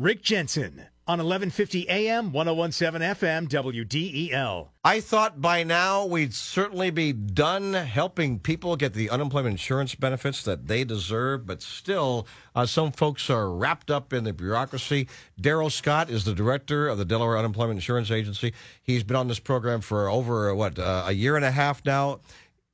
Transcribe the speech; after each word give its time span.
Rick 0.00 0.22
Jensen 0.22 0.86
on 1.06 1.18
1150 1.18 1.90
AM, 1.90 2.32
1017 2.32 3.06
FM, 3.06 3.48
WDEL. 3.50 4.68
I 4.82 4.98
thought 5.00 5.42
by 5.42 5.62
now 5.62 6.06
we'd 6.06 6.32
certainly 6.32 6.88
be 6.88 7.12
done 7.12 7.74
helping 7.74 8.38
people 8.38 8.76
get 8.76 8.94
the 8.94 9.10
unemployment 9.10 9.52
insurance 9.52 9.94
benefits 9.94 10.42
that 10.44 10.68
they 10.68 10.84
deserve, 10.84 11.46
but 11.46 11.60
still, 11.60 12.26
uh, 12.54 12.64
some 12.64 12.92
folks 12.92 13.28
are 13.28 13.50
wrapped 13.50 13.90
up 13.90 14.14
in 14.14 14.24
the 14.24 14.32
bureaucracy. 14.32 15.06
Darryl 15.38 15.70
Scott 15.70 16.08
is 16.08 16.24
the 16.24 16.34
director 16.34 16.88
of 16.88 16.96
the 16.96 17.04
Delaware 17.04 17.36
Unemployment 17.36 17.76
Insurance 17.76 18.10
Agency. 18.10 18.54
He's 18.82 19.04
been 19.04 19.16
on 19.16 19.28
this 19.28 19.38
program 19.38 19.82
for 19.82 20.08
over, 20.08 20.54
what, 20.54 20.78
uh, 20.78 21.04
a 21.08 21.12
year 21.12 21.36
and 21.36 21.44
a 21.44 21.50
half 21.50 21.84
now 21.84 22.20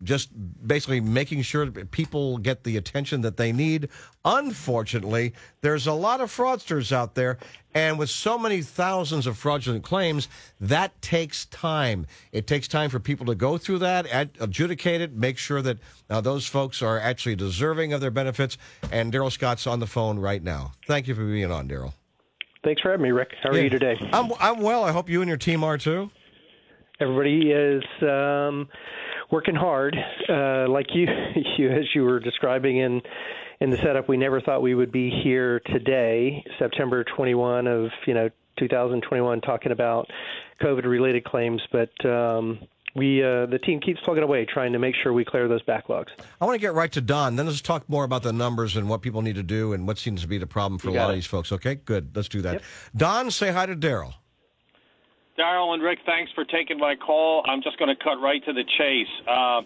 just 0.02 0.30
basically 0.66 1.00
making 1.00 1.42
sure 1.42 1.64
that 1.66 1.90
people 1.90 2.36
get 2.38 2.64
the 2.64 2.76
attention 2.76 3.22
that 3.22 3.36
they 3.36 3.50
need. 3.52 3.88
Unfortunately, 4.24 5.32
there's 5.62 5.86
a 5.86 5.92
lot 5.92 6.20
of 6.20 6.30
fraudsters 6.30 6.92
out 6.92 7.14
there, 7.14 7.38
and 7.74 7.98
with 7.98 8.10
so 8.10 8.38
many 8.38 8.60
thousands 8.62 9.26
of 9.26 9.38
fraudulent 9.38 9.84
claims, 9.84 10.28
that 10.60 11.00
takes 11.00 11.46
time. 11.46 12.06
It 12.32 12.46
takes 12.46 12.68
time 12.68 12.90
for 12.90 13.00
people 13.00 13.26
to 13.26 13.34
go 13.34 13.56
through 13.58 13.78
that, 13.78 14.06
ad- 14.08 14.36
adjudicate 14.38 15.00
it, 15.00 15.12
make 15.12 15.38
sure 15.38 15.62
that 15.62 15.78
uh, 16.10 16.20
those 16.20 16.46
folks 16.46 16.82
are 16.82 16.98
actually 16.98 17.36
deserving 17.36 17.92
of 17.92 18.00
their 18.00 18.10
benefits. 18.10 18.58
And 18.92 19.12
Darryl 19.12 19.32
Scott's 19.32 19.66
on 19.66 19.80
the 19.80 19.86
phone 19.86 20.18
right 20.18 20.42
now. 20.42 20.72
Thank 20.86 21.08
you 21.08 21.14
for 21.14 21.24
being 21.24 21.50
on, 21.50 21.68
Darryl. 21.68 21.94
Thanks 22.64 22.82
for 22.82 22.90
having 22.90 23.04
me, 23.04 23.12
Rick. 23.12 23.30
How 23.42 23.50
are 23.50 23.56
Yeah. 23.56 23.62
you 23.62 23.70
today? 23.70 23.96
I'm, 24.12 24.30
I'm 24.40 24.60
well. 24.60 24.84
I 24.84 24.92
hope 24.92 25.08
you 25.08 25.22
and 25.22 25.28
your 25.28 25.36
team 25.38 25.62
are 25.64 25.78
too. 25.78 26.10
Everybody 26.98 27.50
is 27.50 27.82
um, 28.02 28.68
working 29.30 29.54
hard, 29.54 29.96
uh, 30.28 30.68
like 30.68 30.86
you, 30.94 31.06
you 31.58 31.70
as 31.70 31.84
you 31.94 32.02
were 32.02 32.20
describing 32.20 32.78
in 32.78 33.02
in 33.60 33.70
the 33.70 33.76
setup. 33.78 34.08
We 34.08 34.16
never 34.16 34.40
thought 34.40 34.62
we 34.62 34.74
would 34.74 34.92
be 34.92 35.10
here 35.10 35.60
today, 35.66 36.44
September 36.58 37.04
21 37.04 37.66
of 37.66 37.90
you 38.06 38.14
know 38.14 38.28
2021, 38.58 39.40
talking 39.40 39.72
about 39.72 40.08
COVID-related 40.60 41.24
claims, 41.24 41.62
but. 41.72 41.90
Um, 42.04 42.60
we 42.94 43.22
uh, 43.22 43.44
the 43.44 43.58
team 43.58 43.80
keeps 43.80 44.00
plugging 44.00 44.22
away, 44.22 44.46
trying 44.46 44.72
to 44.72 44.78
make 44.78 44.94
sure 45.02 45.12
we 45.12 45.22
clear 45.22 45.48
those 45.48 45.62
backlogs. 45.64 46.06
I 46.40 46.46
want 46.46 46.54
to 46.54 46.60
get 46.60 46.72
right 46.72 46.90
to 46.92 47.02
Don. 47.02 47.36
Then 47.36 47.44
let's 47.44 47.60
talk 47.60 47.86
more 47.90 48.04
about 48.04 48.22
the 48.22 48.32
numbers 48.32 48.74
and 48.74 48.88
what 48.88 49.02
people 49.02 49.20
need 49.20 49.34
to 49.34 49.42
do 49.42 49.74
and 49.74 49.86
what 49.86 49.98
seems 49.98 50.22
to 50.22 50.26
be 50.26 50.38
the 50.38 50.46
problem 50.46 50.78
for 50.78 50.88
a 50.88 50.92
lot 50.92 51.10
of 51.10 51.14
these 51.14 51.26
folks. 51.26 51.52
Okay, 51.52 51.74
good. 51.74 52.16
Let's 52.16 52.28
do 52.28 52.40
that. 52.40 52.54
Yep. 52.54 52.62
Don, 52.96 53.30
say 53.30 53.52
hi 53.52 53.66
to 53.66 53.76
Darryl. 53.76 54.14
Darryl 55.38 55.74
and 55.74 55.82
Rick, 55.82 55.98
thanks 56.06 56.32
for 56.32 56.44
taking 56.44 56.78
my 56.78 56.94
call. 56.96 57.44
I'm 57.46 57.62
just 57.62 57.78
going 57.78 57.94
to 57.94 58.02
cut 58.02 58.20
right 58.22 58.42
to 58.46 58.52
the 58.52 58.64
chase. 58.78 59.06
Uh, 59.28 59.60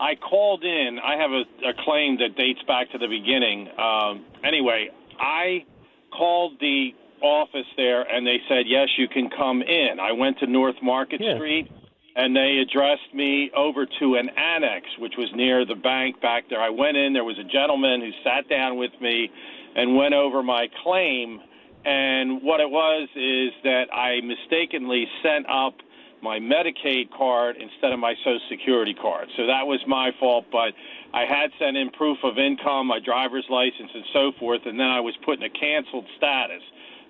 I 0.00 0.16
called 0.16 0.64
in. 0.64 0.98
I 0.98 1.16
have 1.16 1.30
a, 1.30 1.68
a 1.68 1.72
claim 1.84 2.18
that 2.18 2.36
dates 2.36 2.60
back 2.66 2.90
to 2.90 2.98
the 2.98 3.06
beginning. 3.06 3.68
Um, 3.78 4.24
anyway, 4.42 4.88
I 5.20 5.64
called 6.16 6.54
the 6.60 6.90
office 7.22 7.66
there, 7.76 8.02
and 8.02 8.26
they 8.26 8.38
said, 8.48 8.64
yes, 8.66 8.88
you 8.98 9.06
can 9.06 9.30
come 9.30 9.62
in. 9.62 10.00
I 10.00 10.12
went 10.12 10.38
to 10.40 10.46
North 10.48 10.76
Market 10.82 11.20
Yeah. 11.20 11.36
Street, 11.36 11.70
and 12.16 12.34
they 12.34 12.58
addressed 12.58 13.14
me 13.14 13.52
over 13.56 13.86
to 14.00 14.16
an 14.16 14.30
annex, 14.30 14.86
which 14.98 15.14
was 15.16 15.30
near 15.34 15.64
the 15.64 15.76
bank 15.76 16.20
back 16.20 16.48
there. 16.50 16.60
I 16.60 16.70
went 16.70 16.96
in. 16.96 17.12
There 17.12 17.24
was 17.24 17.38
a 17.38 17.44
gentleman 17.44 18.00
who 18.00 18.10
sat 18.24 18.48
down 18.48 18.76
with 18.78 18.92
me 19.00 19.30
and 19.76 19.96
went 19.96 20.14
over 20.14 20.42
my 20.42 20.66
claim. 20.82 21.40
And 21.84 22.42
what 22.42 22.60
it 22.60 22.70
was 22.70 23.08
is 23.14 23.52
that 23.62 23.92
I 23.92 24.20
mistakenly 24.22 25.06
sent 25.22 25.46
up 25.48 25.74
my 26.22 26.38
Medicaid 26.38 27.10
card 27.12 27.56
instead 27.60 27.92
of 27.92 27.98
my 27.98 28.14
Social 28.24 28.40
Security 28.48 28.94
card. 28.94 29.28
So 29.36 29.46
that 29.46 29.66
was 29.66 29.80
my 29.86 30.10
fault, 30.18 30.46
but 30.50 30.72
I 31.12 31.26
had 31.28 31.50
sent 31.58 31.76
in 31.76 31.90
proof 31.90 32.16
of 32.24 32.38
income, 32.38 32.86
my 32.86 32.98
driver's 32.98 33.44
license, 33.50 33.90
and 33.92 34.04
so 34.14 34.32
forth, 34.40 34.62
and 34.64 34.80
then 34.80 34.88
I 34.88 35.00
was 35.00 35.14
put 35.24 35.38
in 35.38 35.44
a 35.44 35.50
canceled 35.50 36.06
status. 36.16 36.62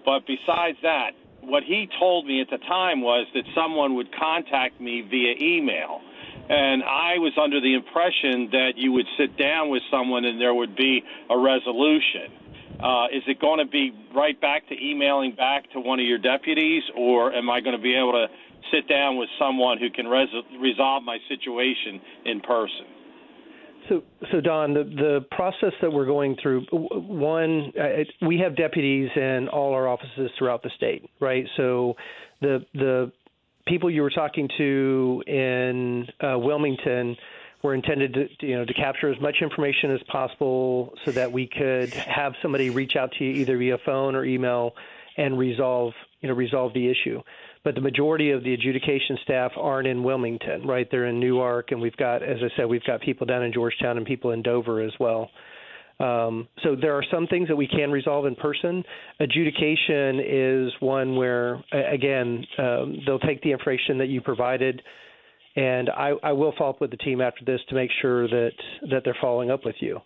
But 0.05 0.27
besides 0.27 0.78
that, 0.83 1.12
what 1.41 1.62
he 1.62 1.89
told 1.98 2.27
me 2.27 2.41
at 2.41 2.50
the 2.50 2.58
time 2.58 3.02
was 3.02 3.27
that 3.34 3.45
someone 3.55 3.95
would 3.95 4.11
contact 4.19 4.80
me 4.80 5.02
via 5.02 5.34
email. 5.41 6.00
And 6.48 6.83
I 6.83 7.19
was 7.19 7.33
under 7.41 7.61
the 7.61 7.75
impression 7.75 8.51
that 8.51 8.73
you 8.77 8.92
would 8.92 9.07
sit 9.17 9.36
down 9.39 9.70
with 9.70 9.83
someone 9.90 10.24
and 10.24 10.40
there 10.40 10.52
would 10.52 10.77
be 10.77 11.02
a 11.30 11.39
resolution. 11.39 12.43
Uh, 12.80 13.07
is 13.12 13.23
it 13.27 13.40
going 13.40 13.64
to 13.64 13.70
be 13.70 13.92
right 14.14 14.39
back 14.40 14.68
to 14.68 14.74
emailing 14.74 15.35
back 15.35 15.70
to 15.73 15.80
one 15.80 16.01
of 16.01 16.07
your 16.07 16.18
deputies, 16.18 16.83
or 16.96 17.33
am 17.33 17.48
I 17.48 17.61
going 17.61 17.77
to 17.77 17.83
be 17.83 17.95
able 17.95 18.12
to 18.12 18.27
sit 18.73 18.89
down 18.89 19.17
with 19.17 19.29
someone 19.39 19.79
who 19.79 19.90
can 19.90 20.07
res- 20.07 20.29
resolve 20.61 21.02
my 21.02 21.18
situation 21.29 22.01
in 22.24 22.40
person? 22.40 22.86
So, 23.89 24.02
so 24.33 24.40
Don, 24.40 24.73
the 24.73 24.84
the 24.84 25.27
process 25.30 25.73
that 25.83 25.92
we're 25.92 26.07
going 26.07 26.36
through, 26.42 26.64
one, 26.70 27.70
it, 27.74 28.08
we 28.27 28.39
have 28.39 28.57
deputies 28.57 29.11
in 29.14 29.48
all 29.52 29.74
our 29.74 29.86
offices 29.86 30.30
throughout 30.39 30.63
the 30.63 30.70
state, 30.77 31.08
right? 31.20 31.45
So, 31.57 31.95
the 32.40 32.64
the 32.73 33.13
people 33.67 33.90
you 33.90 34.02
were 34.02 34.11
talking 34.11 34.48
to 34.57 35.23
in 35.27 36.07
uh, 36.20 36.39
Wilmington 36.39 37.17
were 37.64 37.75
intended 37.75 38.14
to, 38.14 38.47
you 38.47 38.57
know, 38.57 38.64
to 38.64 38.75
capture 38.75 39.13
as 39.13 39.20
much 39.20 39.36
information 39.42 39.91
as 39.91 40.01
possible, 40.05 40.95
so 41.05 41.11
that 41.11 41.33
we 41.33 41.48
could 41.48 41.92
have 41.95 42.35
somebody 42.41 42.70
reach 42.70 42.95
out 42.95 43.11
to 43.19 43.25
you 43.25 43.33
either 43.33 43.58
via 43.58 43.79
phone 43.85 44.14
or 44.14 44.25
email 44.25 44.75
and 45.17 45.36
resolve, 45.36 45.92
you 46.20 46.29
know, 46.29 46.35
resolve 46.35 46.73
the 46.75 46.89
issue 46.89 47.20
but 47.64 47.75
the 47.75 47.80
majority 47.80 48.30
of 48.30 48.45
the 48.45 48.52
adjudication 48.52 49.19
staff 49.25 49.52
aren't 49.57 49.89
in 49.89 50.05
Wilmington, 50.05 50.67
right? 50.67 50.86
They're 50.91 51.07
in 51.07 51.19
Newark, 51.19 51.73
and 51.73 51.80
we've 51.80 51.97
got, 51.97 52.23
as 52.23 52.36
I 52.42 52.55
said, 52.57 52.67
we've 52.67 52.85
got 52.85 53.01
people 53.01 53.27
down 53.27 53.42
in 53.42 53.52
Georgetown 53.52 53.96
and 53.96 54.07
people 54.07 54.33
in 54.33 54.42
Dover 54.42 54.83
as 54.83 54.92
well. 55.01 55.31
Um, 55.98 56.48
so 56.63 56.77
there 56.79 56.95
are 56.95 57.05
some 57.11 57.27
things 57.27 57.48
that 57.48 57.57
we 57.57 57.67
can 57.67 57.91
resolve 57.91 58.27
in 58.27 58.35
person. 58.35 58.85
Adjudication 59.19 60.20
is 60.20 60.73
one 60.81 61.17
where, 61.17 61.63
again, 61.73 62.45
um, 62.58 62.98
they'll 63.07 63.19
take 63.20 63.42
the 63.42 63.52
information 63.52 63.96
that 63.98 64.08
you 64.08 64.20
provided, 64.20 64.83
and 65.56 65.90
I, 65.90 66.12
I 66.22 66.32
will 66.32 66.52
follow 66.58 66.70
up 66.70 66.80
with 66.80 66.90
the 66.90 66.96
team 66.96 67.20
after 67.20 67.44
this 67.44 67.60
to 67.68 67.74
make 67.74 67.90
sure 68.02 68.28
that 68.28 68.52
that 68.90 69.02
they're 69.04 69.16
following 69.20 69.50
up 69.50 69.64
with 69.64 69.76
you. 69.80 70.00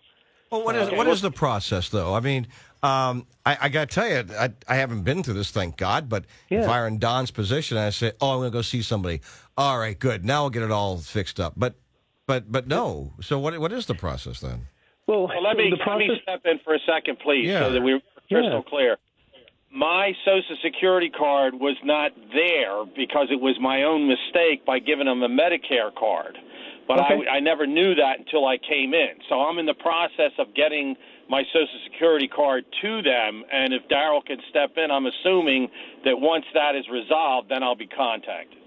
Well, 0.51 0.63
what 0.63 0.75
is 0.75 0.89
what 0.91 1.07
is 1.07 1.21
the 1.21 1.31
process 1.31 1.89
though? 1.89 2.13
I 2.15 2.21
mean, 2.21 2.47
um, 2.81 3.27
I, 3.45 3.57
I 3.61 3.69
got 3.69 3.89
to 3.89 3.93
tell 3.95 4.07
you, 4.09 4.23
I, 4.35 4.49
I 4.67 4.75
haven't 4.75 5.03
been 5.03 5.21
through 5.21 5.35
this, 5.35 5.51
thank 5.51 5.77
God. 5.77 6.09
But 6.09 6.25
if 6.49 6.67
I 6.67 6.79
were 6.81 6.87
in 6.87 6.97
Don's 6.97 7.29
position, 7.29 7.77
I 7.77 7.91
say, 7.91 8.13
"Oh, 8.19 8.31
I'm 8.31 8.39
going 8.39 8.51
to 8.51 8.57
go 8.57 8.61
see 8.63 8.81
somebody." 8.81 9.21
All 9.57 9.77
right, 9.77 9.97
good. 9.97 10.25
Now 10.25 10.43
we'll 10.43 10.49
get 10.49 10.63
it 10.63 10.71
all 10.71 10.97
fixed 10.97 11.39
up. 11.39 11.53
But, 11.57 11.75
but, 12.25 12.51
but 12.51 12.67
no. 12.67 13.13
So 13.21 13.37
what? 13.37 13.59
What 13.59 13.71
is 13.73 13.85
the 13.85 13.93
process 13.95 14.39
then? 14.39 14.67
Well, 15.05 15.27
Well, 15.27 15.43
let 15.43 15.57
me 15.57 15.69
the 15.71 15.77
let 15.89 15.97
me 15.99 16.09
step 16.23 16.41
in 16.45 16.59
for 16.63 16.73
a 16.73 16.79
second, 16.87 17.19
please, 17.19 17.45
Yeah. 17.47 17.65
so 17.65 17.73
that 17.73 17.81
we're 17.81 17.99
crystal 18.29 18.53
Yeah. 18.65 18.69
clear. 18.69 18.97
My 19.71 20.13
Social 20.25 20.57
Security 20.63 21.09
card 21.09 21.53
was 21.53 21.75
not 21.83 22.11
there 22.33 22.85
because 22.95 23.27
it 23.29 23.39
was 23.39 23.55
my 23.61 23.83
own 23.83 24.07
mistake 24.07 24.65
by 24.65 24.79
giving 24.79 25.05
them 25.05 25.21
a 25.21 25.29
Medicare 25.29 25.93
card. 25.93 26.37
But 26.87 26.99
Okay. 27.01 27.27
I, 27.29 27.37
I 27.37 27.39
never 27.39 27.67
knew 27.67 27.93
that 27.93 28.17
until 28.17 28.47
I 28.47 28.57
came 28.57 28.95
in. 28.95 29.21
So 29.29 29.41
I'm 29.41 29.59
in 29.59 29.67
the 29.67 29.75
process 29.75 30.31
of 30.39 30.55
getting 30.55 30.95
my 31.29 31.43
Social 31.53 31.79
Security 31.91 32.27
card 32.27 32.65
to 32.81 33.01
them. 33.03 33.43
And 33.53 33.73
if 33.73 33.87
Darryl 33.89 34.25
can 34.25 34.37
step 34.49 34.71
in, 34.77 34.89
I'm 34.89 35.05
assuming 35.05 35.69
that 36.03 36.19
once 36.19 36.45
that 36.55 36.75
is 36.75 36.85
resolved, 36.89 37.49
then 37.49 37.61
I'll 37.61 37.75
be 37.75 37.85
contacted. 37.87 38.58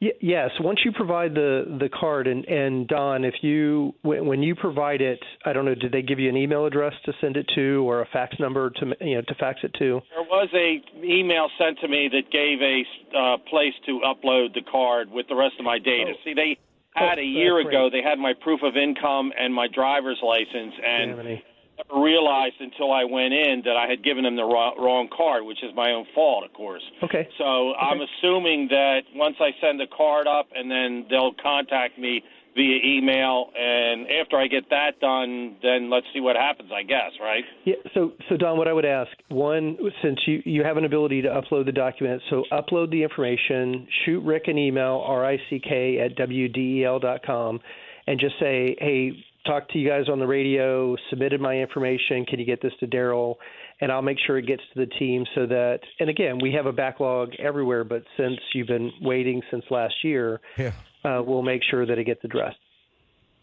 Y- 0.00 0.12
Yes, 0.20 0.50
once 0.60 0.80
you 0.84 0.92
provide 0.92 1.34
the 1.34 1.76
the 1.80 1.88
card, 1.88 2.26
and 2.28 2.44
and 2.44 2.86
Don, 2.86 3.24
if 3.24 3.34
you 3.42 3.94
when, 4.02 4.26
when 4.26 4.42
you 4.42 4.54
provide 4.54 5.00
it, 5.00 5.18
I 5.44 5.52
don't 5.52 5.64
know, 5.64 5.74
did 5.74 5.90
they 5.92 6.02
give 6.02 6.18
you 6.20 6.28
an 6.28 6.36
email 6.36 6.66
address 6.66 6.94
to 7.06 7.12
send 7.20 7.36
it 7.36 7.46
to, 7.56 7.88
or 7.88 8.02
a 8.02 8.06
fax 8.12 8.38
number 8.38 8.70
to 8.70 8.86
you 9.00 9.16
know 9.16 9.22
to 9.22 9.34
fax 9.34 9.60
it 9.64 9.74
to? 9.80 10.00
There 10.14 10.22
was 10.28 10.48
a 10.54 11.04
email 11.04 11.48
sent 11.58 11.80
to 11.80 11.88
me 11.88 12.08
that 12.12 12.30
gave 12.30 12.62
a 12.62 12.84
uh, 13.18 13.36
place 13.50 13.74
to 13.86 14.00
upload 14.06 14.54
the 14.54 14.62
card 14.70 15.10
with 15.10 15.26
the 15.28 15.34
rest 15.36 15.54
of 15.58 15.64
my 15.64 15.78
data. 15.78 16.12
Oh. 16.14 16.20
See, 16.24 16.34
they 16.34 16.58
had 16.94 17.18
Oh, 17.18 17.22
a 17.22 17.24
year 17.24 17.58
ago. 17.60 17.88
They 17.90 18.02
had 18.02 18.18
my 18.18 18.34
proof 18.40 18.60
of 18.62 18.76
income 18.76 19.32
and 19.38 19.52
my 19.52 19.66
driver's 19.72 20.20
license, 20.22 20.74
and 20.84 21.10
Germany. 21.12 21.44
Never 21.78 22.02
realized 22.02 22.56
until 22.60 22.92
I 22.92 23.04
went 23.04 23.32
in 23.32 23.62
that 23.64 23.76
I 23.76 23.88
had 23.88 24.02
given 24.04 24.24
them 24.24 24.36
the 24.36 24.44
wrong, 24.44 25.08
card, 25.16 25.44
which 25.44 25.62
is 25.62 25.70
my 25.74 25.90
own 25.92 26.06
fault, 26.14 26.44
of 26.44 26.52
course. 26.52 26.82
Okay. 27.02 27.28
So 27.38 27.74
I'm 27.74 28.00
assuming 28.00 28.68
that 28.70 29.00
once 29.14 29.36
I 29.40 29.50
send 29.60 29.80
the 29.80 29.86
card 29.96 30.26
up, 30.26 30.48
and 30.54 30.70
then 30.70 31.06
they'll 31.08 31.34
contact 31.42 31.98
me 31.98 32.22
via 32.56 32.78
email, 32.84 33.50
and 33.56 34.06
after 34.20 34.36
I 34.36 34.48
get 34.48 34.68
that 34.70 34.98
done, 35.00 35.56
then 35.62 35.90
let's 35.90 36.06
see 36.12 36.20
what 36.20 36.34
happens. 36.34 36.70
I 36.74 36.82
guess, 36.82 37.12
right? 37.20 37.44
Yeah. 37.64 37.76
So 37.94 38.12
so 38.28 38.36
Don, 38.36 38.58
what 38.58 38.66
I 38.66 38.72
would 38.72 38.84
ask 38.84 39.10
one, 39.28 39.76
since 40.02 40.18
you 40.26 40.42
you 40.44 40.64
have 40.64 40.76
an 40.76 40.84
ability 40.84 41.22
to 41.22 41.28
upload 41.28 41.66
the 41.66 41.72
document, 41.72 42.22
so 42.30 42.44
upload 42.50 42.90
the 42.90 43.02
information, 43.02 43.86
shoot 44.04 44.20
Rick 44.24 44.48
an 44.48 44.58
email, 44.58 45.04
r 45.06 45.24
i 45.24 45.36
c 45.48 45.60
k 45.60 46.00
at 46.00 46.16
wdel 46.16 47.00
dot 47.00 47.20
com, 47.24 47.60
and 48.08 48.18
just 48.18 48.34
say, 48.40 48.74
hey, 48.80 49.12
talk 49.46 49.68
to 49.70 49.78
you 49.78 49.88
guys 49.88 50.08
on 50.08 50.18
the 50.18 50.26
radio, 50.26 50.96
submitted 51.10 51.40
my 51.40 51.54
information. 51.56 52.24
Can 52.26 52.38
you 52.38 52.44
get 52.46 52.60
this 52.62 52.72
to 52.80 52.86
Darryl? 52.86 53.36
And 53.80 53.92
I'll 53.92 54.02
make 54.02 54.18
sure 54.26 54.38
it 54.38 54.46
gets 54.46 54.62
to 54.74 54.80
the 54.84 54.90
team 54.98 55.24
so 55.34 55.46
that, 55.46 55.80
and 56.00 56.10
again, 56.10 56.38
we 56.42 56.52
have 56.52 56.66
a 56.66 56.72
backlog 56.72 57.30
everywhere, 57.38 57.84
but 57.84 58.02
since 58.16 58.38
you've 58.52 58.66
been 58.66 58.90
waiting 59.00 59.40
since 59.50 59.64
last 59.70 59.94
year, 60.02 60.40
Yeah. 60.58 60.72
uh, 61.04 61.22
we'll 61.24 61.42
make 61.42 61.62
sure 61.62 61.86
that 61.86 61.96
it 61.96 62.04
gets 62.04 62.24
addressed. 62.24 62.58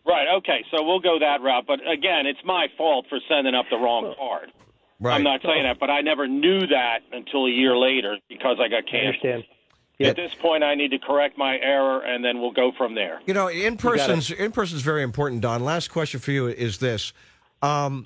Right. 0.06 0.27
Okay. 0.38 0.63
So 0.71 0.83
we'll 0.83 1.00
go 1.00 1.18
that 1.19 1.42
route. 1.42 1.65
But 1.65 1.80
again, 1.89 2.27
it's 2.27 2.44
my 2.45 2.68
fault 2.77 3.06
for 3.09 3.18
sending 3.30 3.56
up 3.56 3.65
the 3.71 3.77
wrong 3.77 4.13
card. 4.18 4.51
Right. 5.00 5.15
I'm 5.15 5.24
not 5.24 5.42
saying 5.42 5.63
that, 5.63 5.80
but 5.80 5.89
I 5.89 6.01
never 6.01 6.27
knew 6.27 6.68
that 6.68 7.00
until 7.12 7.47
a 7.47 7.50
year 7.50 7.75
later 7.75 8.18
because 8.30 8.57
I 8.59 8.68
got 8.69 8.83
I 8.88 8.92
canceled. 8.92 9.44
At 10.00 10.15
this 10.15 10.33
point, 10.42 10.63
I 10.63 10.75
need 10.75 10.92
to 10.92 11.00
correct 11.00 11.38
my 11.38 11.57
error, 11.57 12.01
and 12.01 12.24
then 12.24 12.42
we'll 12.42 12.51
go 12.51 12.71
from 12.77 12.95
there. 12.95 13.21
You 13.25 13.33
know, 13.33 13.47
in 13.47 13.77
person's 13.77 14.30
in 14.30 14.51
person's 14.51 14.81
very 14.81 15.03
important. 15.03 15.42
Don, 15.42 15.63
last 15.63 15.89
question 15.89 16.19
for 16.19 16.31
you 16.31 16.47
is 16.47 16.80
this: 16.80 17.13
um, 17.62 18.06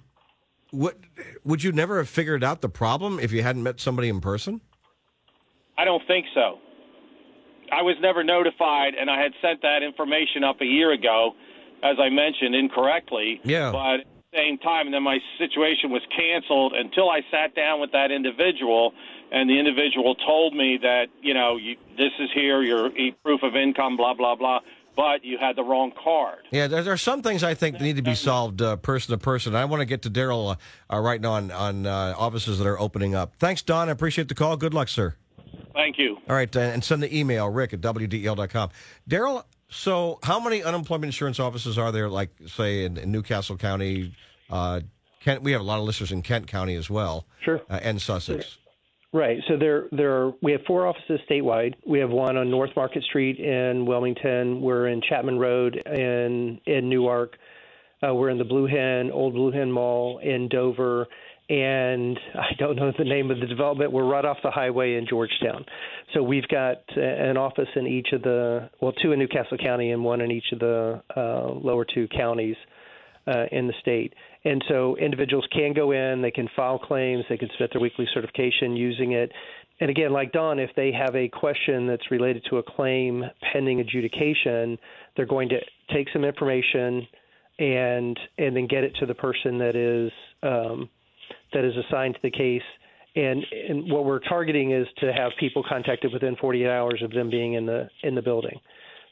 would 0.72 0.96
would 1.44 1.64
you 1.64 1.72
never 1.72 1.98
have 1.98 2.10
figured 2.10 2.44
out 2.44 2.62
the 2.62 2.70
problem 2.70 3.20
if 3.20 3.32
you 3.32 3.42
hadn't 3.42 3.64
met 3.64 3.80
somebody 3.80 4.08
in 4.08 4.22
person? 4.22 4.62
I 5.78 5.86
don't 5.86 6.06
think 6.08 6.26
so. 6.34 6.60
I 7.72 7.82
was 7.82 7.96
never 8.02 8.24
notified, 8.24 8.94
and 9.00 9.10
I 9.10 9.22
had 9.22 9.32
sent 9.42 9.62
that 9.62 9.84
information 9.84 10.44
up 10.44 10.62
a 10.62 10.66
year 10.66 10.92
ago, 10.92 11.36
as 11.84 11.98
I 12.00 12.10
mentioned 12.10 12.56
incorrectly. 12.56 13.40
Yeah. 13.44 13.72
But 13.72 14.02
at 14.02 14.08
the 14.32 14.38
same 14.38 14.58
time, 14.58 14.88
and 14.88 14.94
then 14.94 15.04
my 15.04 15.20
situation 15.38 15.92
was 15.92 16.02
canceled 16.16 16.74
until 16.74 17.10
I 17.10 17.22
sat 17.32 17.56
down 17.56 17.80
with 17.80 17.92
that 17.94 18.12
individual, 18.12 18.94
and 19.32 19.50
the 19.50 19.58
individual 19.60 20.16
told 20.16 20.56
me 20.56 20.80
that 20.82 21.08
you 21.22 21.34
know 21.34 21.58
you, 21.58 21.76
this 21.98 22.12
is 22.20 22.30
here 22.34 22.62
your 22.62 22.96
e- 22.98 23.16
proof 23.24 23.44
of 23.44 23.56
income, 23.56 23.98
blah 23.98 24.14
blah 24.14 24.36
blah. 24.36 24.60
But 24.96 25.24
you 25.24 25.38
had 25.38 25.56
the 25.56 25.64
wrong 25.64 25.94
card. 26.04 26.40
Yeah, 26.52 26.68
there, 26.68 26.84
there 26.84 26.92
are 26.94 26.98
some 26.98 27.22
things 27.22 27.42
I 27.42 27.54
think 27.54 27.80
need 27.80 27.96
to 27.96 28.02
be 28.02 28.16
solved 28.16 28.62
uh, 28.62 28.76
person 28.76 29.14
to 29.14 29.18
person. 29.18 29.56
I 29.56 29.64
want 29.64 29.80
to 29.80 29.86
get 29.86 30.02
to 30.02 30.10
Darryl 30.10 30.52
uh, 30.90 30.94
uh, 30.94 31.00
right 31.00 31.22
now 31.22 31.34
on 31.34 31.52
on 31.52 31.86
uh, 31.86 32.16
offices 32.18 32.60
that 32.60 32.68
are 32.68 32.78
opening 32.80 33.16
up. 33.16 33.34
Thanks, 33.40 33.62
Don. 33.62 33.88
I 33.88 33.92
appreciate 33.94 34.28
the 34.28 34.36
call. 34.36 34.58
Good 34.58 34.74
luck, 34.74 34.90
sir. 34.90 35.16
Thank 35.74 35.98
you. 35.98 36.18
All 36.28 36.36
right, 36.36 36.54
uh, 36.54 36.60
and 36.60 36.84
send 36.84 37.02
the 37.02 37.18
email, 37.18 37.48
rick 37.50 37.74
at 37.74 37.82
wdl.com. 37.82 38.70
Darryl, 39.10 39.44
so 39.70 40.20
how 40.24 40.40
many 40.40 40.64
unemployment 40.64 41.06
insurance 41.06 41.40
offices 41.40 41.78
are 41.78 41.92
there, 41.92 42.10
like, 42.10 42.32
say, 42.48 42.84
in, 42.84 42.98
in 42.98 43.12
New 43.12 43.22
Castle 43.22 43.56
County? 43.56 44.14
Uh, 44.50 44.82
Kent, 45.22 45.44
we 45.44 45.52
have 45.52 45.62
a 45.62 45.64
lot 45.64 45.80
of 45.80 45.86
listeners 45.86 46.12
in 46.12 46.22
Kent 46.22 46.48
County 46.48 46.76
as 46.76 46.90
well. 46.90 47.26
Sure. 47.42 47.62
Uh, 47.70 47.80
and 47.82 48.02
Sussex. 48.02 48.58
Right. 49.12 49.40
So 49.48 49.58
there, 49.58 49.88
there 49.92 50.12
are. 50.12 50.34
We 50.44 50.52
have 50.52 50.62
four 50.68 50.86
offices 50.86 51.20
statewide. 51.30 51.74
We 51.86 52.00
have 52.00 52.12
one 52.12 52.38
on 52.38 52.52
North 52.52 52.70
Market 52.76 53.04
Street 53.04 53.40
in 53.40 53.88
Wilmington. 53.88 54.62
We're 54.62 54.88
in 54.88 55.02
Chapman 55.02 55.40
Road 55.40 55.82
in 55.88 56.62
in 56.68 56.90
Newark. 56.90 57.36
Uh, 58.08 58.14
we're 58.14 58.30
in 58.30 58.38
the 58.38 58.44
Blue 58.44 58.68
Hen, 58.68 59.10
Old 59.12 59.34
Blue 59.34 59.52
Hen 59.52 59.72
Mall 59.72 60.20
in 60.20 60.48
Dover, 60.48 61.08
and 61.50 62.20
I 62.36 62.54
don't 62.60 62.76
know 62.76 62.94
the 62.98 63.04
name 63.04 63.32
of 63.32 63.40
the 63.40 63.48
development. 63.48 63.92
We're 63.92 64.08
right 64.08 64.24
off 64.24 64.38
the 64.44 64.52
highway 64.52 64.96
in 64.96 65.08
Georgetown. 65.08 65.66
So 66.14 66.22
we've 66.22 66.48
got 66.48 66.78
uh, 66.96 67.02
an 67.02 67.36
office 67.36 67.68
in 67.76 67.88
each 67.88 68.10
of 68.14 68.22
the 68.22 68.70
well, 68.80 68.94
two 68.94 69.12
in 69.12 69.18
New 69.18 69.28
Castle 69.28 69.58
County 69.58 69.92
and 69.92 70.04
one 70.04 70.22
in 70.22 70.30
each 70.30 70.52
of 70.54 70.60
the 70.60 71.02
uh, 71.18 71.50
lower 71.50 71.84
two 71.84 72.08
counties 72.16 72.58
uh, 73.30 73.46
in 73.52 73.68
the 73.68 73.74
state. 73.82 74.14
And 74.44 74.64
so 74.68 74.96
individuals 74.98 75.48
can 75.52 75.74
go 75.74 75.92
in, 75.92 76.22
they 76.22 76.32
can 76.32 76.50
file 76.56 76.80
claims, 76.80 77.26
they 77.30 77.38
can 77.38 77.50
submit 77.54 77.72
their 77.74 77.82
weekly 77.82 78.08
certification 78.14 78.76
using 78.76 79.12
it. 79.12 79.32
And 79.82 79.90
again, 79.90 80.12
like 80.12 80.32
Don, 80.32 80.60
if 80.60 80.72
they 80.76 80.92
have 80.92 81.16
a 81.16 81.30
question 81.30 81.88
that's 81.88 82.12
related 82.12 82.46
to 82.50 82.58
a 82.58 82.64
claim 82.64 83.24
pending 83.54 83.80
adjudication, 83.80 84.78
they're 85.16 85.26
going 85.26 85.50
to 85.50 85.60
take 85.94 86.08
some 86.12 86.24
information 86.24 87.08
and 87.60 88.18
and 88.38 88.56
then 88.56 88.68
get 88.68 88.86
it 88.86 88.96
to 89.00 89.06
the 89.06 89.14
person 89.14 89.58
that 89.60 89.76
is 89.76 90.12
um, 90.44 90.90
that 91.54 91.64
is 91.64 91.74
assigned 91.88 92.16
to 92.16 92.22
the 92.24 92.32
case. 92.32 92.62
And, 93.16 93.44
and 93.68 93.92
what 93.92 94.06
we're 94.06 94.20
targeting 94.20 94.72
is 94.72 94.88
to 95.00 95.12
have 95.12 95.32
people 95.40 95.64
contacted 95.68 96.14
within 96.14 96.36
48 96.40 96.68
hours 96.68 97.02
of 97.04 97.12
them 97.12 97.30
being 97.30 97.54
in 97.54 97.66
the 97.66 97.90
in 98.04 98.16
the 98.16 98.22
building. 98.22 98.60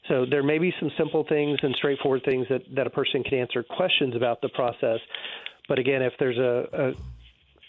So 0.07 0.25
there 0.29 0.43
may 0.43 0.57
be 0.57 0.73
some 0.79 0.91
simple 0.97 1.25
things 1.27 1.59
and 1.61 1.75
straightforward 1.75 2.23
things 2.23 2.47
that, 2.49 2.61
that 2.75 2.87
a 2.87 2.89
person 2.89 3.23
can 3.23 3.39
answer 3.39 3.63
questions 3.63 4.15
about 4.15 4.41
the 4.41 4.49
process. 4.49 4.99
But 5.67 5.79
again, 5.79 6.01
if 6.01 6.13
there's 6.19 6.37
a, 6.37 6.67
a 6.73 6.93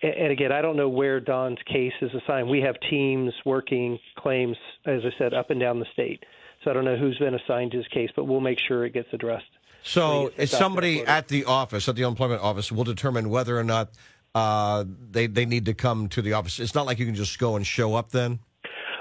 and 0.00 0.30
again, 0.30 0.52
I 0.52 0.62
don't 0.62 0.76
know 0.76 0.88
where 0.88 1.18
Don's 1.18 1.58
case 1.66 1.92
is 2.00 2.10
assigned. 2.14 2.48
We 2.48 2.60
have 2.60 2.76
teams 2.88 3.32
working 3.44 3.98
claims, 4.16 4.56
as 4.86 5.00
I 5.04 5.10
said, 5.18 5.34
up 5.34 5.50
and 5.50 5.58
down 5.58 5.80
the 5.80 5.86
state. 5.92 6.22
So 6.62 6.70
I 6.70 6.74
don't 6.74 6.84
know 6.84 6.96
who's 6.96 7.18
been 7.18 7.34
assigned 7.34 7.72
to 7.72 7.78
his 7.78 7.88
case, 7.88 8.10
but 8.14 8.24
we'll 8.24 8.40
make 8.40 8.58
sure 8.60 8.84
it 8.84 8.94
gets 8.94 9.08
addressed. 9.12 9.46
So 9.82 10.32
it's 10.36 10.56
somebody 10.56 11.04
at 11.04 11.28
the 11.28 11.44
office, 11.46 11.88
at 11.88 11.96
the 11.96 12.04
unemployment 12.04 12.42
office, 12.42 12.70
will 12.70 12.84
determine 12.84 13.30
whether 13.30 13.58
or 13.58 13.64
not 13.64 13.90
uh, 14.34 14.84
they 15.10 15.26
they 15.26 15.46
need 15.46 15.66
to 15.66 15.74
come 15.74 16.08
to 16.10 16.22
the 16.22 16.34
office. 16.34 16.60
It's 16.60 16.74
not 16.74 16.86
like 16.86 16.98
you 16.98 17.06
can 17.06 17.14
just 17.14 17.38
go 17.38 17.56
and 17.56 17.66
show 17.66 17.94
up 17.94 18.10
then. 18.10 18.40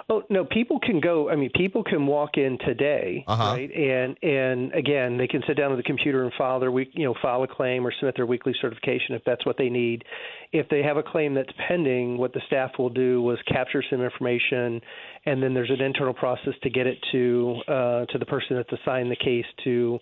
Oh 0.09 0.23
no, 0.29 0.45
people 0.45 0.79
can 0.79 1.01
go. 1.01 1.29
I 1.29 1.35
mean, 1.35 1.49
people 1.53 1.83
can 1.83 2.07
walk 2.07 2.37
in 2.37 2.57
today, 2.65 3.25
Uh-huh. 3.27 3.43
right? 3.57 3.69
And 3.69 4.15
and 4.23 4.73
again, 4.73 5.17
they 5.17 5.27
can 5.27 5.43
sit 5.45 5.57
down 5.57 5.71
at 5.73 5.75
the 5.75 5.83
computer 5.83 6.23
and 6.23 6.31
file 6.37 6.61
their 6.61 6.71
week, 6.71 6.91
you 6.93 7.03
know, 7.03 7.13
file 7.21 7.43
a 7.43 7.47
claim 7.47 7.85
or 7.85 7.91
submit 7.99 8.15
their 8.15 8.25
weekly 8.25 8.55
certification 8.61 9.15
if 9.15 9.23
that's 9.25 9.45
what 9.45 9.57
they 9.57 9.67
need. 9.69 10.05
If 10.53 10.69
they 10.69 10.81
have 10.81 10.95
a 10.95 11.03
claim 11.03 11.33
that's 11.33 11.51
pending, 11.67 12.17
what 12.17 12.31
the 12.31 12.39
staff 12.47 12.71
will 12.79 12.89
do 12.89 13.21
was 13.21 13.37
capture 13.49 13.83
some 13.89 14.01
information, 14.01 14.79
and 15.25 15.43
then 15.43 15.53
there's 15.53 15.71
an 15.71 15.81
internal 15.81 16.13
process 16.13 16.53
to 16.63 16.69
get 16.69 16.87
it 16.87 16.97
to 17.11 17.55
uh, 17.67 18.05
to 18.05 18.17
the 18.17 18.25
person 18.25 18.55
that's 18.55 18.71
assigned 18.81 19.11
the 19.11 19.17
case 19.17 19.45
to 19.65 19.99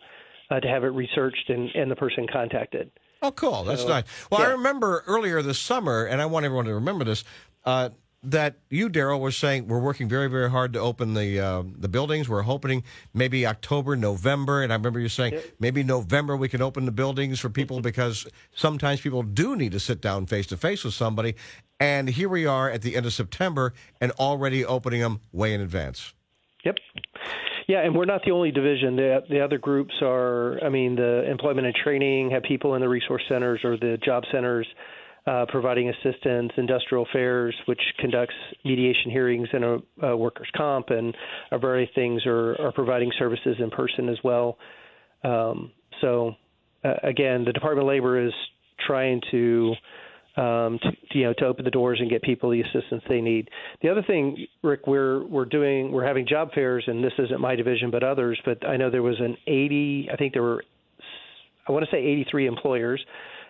uh, 0.52 0.60
to 0.60 0.68
have 0.68 0.84
it 0.84 0.90
researched 0.90 1.50
and, 1.50 1.69
and 1.74 1.90
the 1.90 1.96
person 1.96 2.28
contacted. 2.31 2.92
Oh, 3.24 3.31
cool. 3.31 3.63
That's 3.63 3.86
nice. 3.86 4.04
Well, 4.30 4.40
I 4.44 4.52
remember 4.52 5.04
earlier 5.07 5.42
this 5.42 5.57
summer, 5.57 6.06
and 6.06 6.22
I 6.22 6.28
want 6.28 6.46
everyone 6.46 6.66
to 6.66 6.75
remember 6.75 7.06
this, 7.06 7.24
uh, 7.66 7.90
that 8.31 8.57
you, 8.69 8.89
Darryl, 8.89 9.19
were 9.19 9.31
saying 9.31 9.68
we're 9.68 9.80
working 9.80 10.10
very, 10.10 10.27
very 10.27 10.50
hard 10.50 10.74
to 10.74 10.80
open 10.80 11.13
the 11.13 11.39
uh, 11.39 11.63
the 11.77 11.88
buildings. 11.88 12.27
We're 12.27 12.42
hoping 12.42 12.83
maybe 13.13 13.45
October, 13.45 13.95
November, 13.95 14.63
and 14.63 14.72
I 14.72 14.75
remember 14.75 15.00
you 15.00 15.10
saying 15.10 15.39
maybe 15.60 15.83
November 15.83 16.36
we 16.36 16.50
can 16.50 16.62
open 16.62 16.86
the 16.86 16.92
buildings 16.92 17.39
for 17.39 17.50
people 17.50 17.81
because 17.81 18.27
sometimes 18.54 19.01
people 19.01 19.24
do 19.24 19.56
need 19.56 19.72
to 19.74 19.80
sit 19.80 20.01
down 20.01 20.25
face 20.25 20.48
to 20.48 20.57
face 20.57 20.83
with 20.83 20.94
somebody. 20.94 21.36
And 21.80 22.10
here 22.10 22.30
we 22.30 22.45
are 22.45 22.69
at 22.69 22.81
the 22.81 22.95
end 22.95 23.06
of 23.06 23.13
September 23.13 23.74
and 24.00 24.12
already 24.13 24.63
opening 24.66 25.01
them 25.01 25.21
way 25.31 25.54
in 25.54 25.62
advance. 25.62 26.13
Yep. 26.63 26.75
Yeah, 27.68 27.81
and 27.81 27.95
we're 27.95 28.06
not 28.06 28.21
the 28.24 28.31
only 28.31 28.51
division. 28.51 28.95
The 28.95 29.24
the 29.30 29.44
other 29.44 29.57
groups 29.57 29.94
are, 30.01 30.63
I 30.63 30.69
mean, 30.69 30.95
the 30.95 31.30
employment 31.30 31.66
and 31.66 31.75
training 31.75 32.31
have 32.31 32.44
people 32.44 32.75
in 32.75 32.81
the 32.81 32.89
resource 32.89 33.24
centers 33.28 33.62
or 33.63 33.78
the 33.78 33.98
job 34.04 34.24
centers 34.31 34.68
uh, 35.27 35.45
providing 35.50 35.89
assistance. 35.89 36.51
Industrial 36.57 37.06
affairs, 37.10 37.56
which 37.66 37.81
conducts 38.00 38.36
mediation 38.63 39.12
hearings 39.12 39.48
and 39.54 39.63
a, 39.63 39.77
a 40.04 40.18
workers' 40.18 40.50
comp, 40.56 40.89
and 40.89 41.16
a 41.51 41.57
variety 41.57 41.89
of 41.89 41.95
things 41.95 42.25
are 42.25 42.60
are 42.62 42.72
providing 42.72 43.12
services 43.18 43.56
in 43.60 43.69
person 43.69 44.10
as 44.10 44.18
well. 44.24 44.57
Um, 45.24 45.72
so, 46.01 46.33
uh, 46.83 46.94
again, 47.04 47.45
the 47.45 47.54
Department 47.54 47.88
of 47.88 47.88
Labor 47.88 48.24
is 48.24 48.33
trying 48.86 49.22
to 49.31 49.74
um, 50.38 50.80
to, 50.83 51.18
you 51.18 51.24
know 51.24 51.33
to 51.39 51.45
open 51.45 51.66
the 51.66 51.71
doors 51.71 52.00
and 52.00 52.10
get 52.10 52.21
people 52.21 52.51
the 52.51 52.62
assistance 52.62 53.01
they 53.10 53.21
need. 53.21 53.50
The 53.81 53.89
other 53.89 54.04
thing, 54.04 54.45
Rick, 54.62 54.86
we're 54.86 55.26
we're 55.26 55.45
doing 55.45 55.92
we're 55.92 56.06
having 56.06 56.28
job 56.28 56.52
fairs, 56.54 56.83
and 56.88 57.04
this 57.04 57.14
isn't 57.18 57.40
my 57.40 57.56
division, 57.56 57.90
but 57.90 58.04
others. 58.04 58.40
But 58.45 58.66
I 58.68 58.78
know 58.78 58.92
there 58.92 59.02
was 59.02 59.19
an 59.19 59.38
80, 59.47 60.09
I 60.14 60.18
think 60.18 60.33
there 60.33 60.44
were, 60.44 60.64
I 61.68 61.71
want 61.71 61.85
to 61.85 61.92
say 61.92 61.97
83 61.97 62.47
employers 62.47 63.06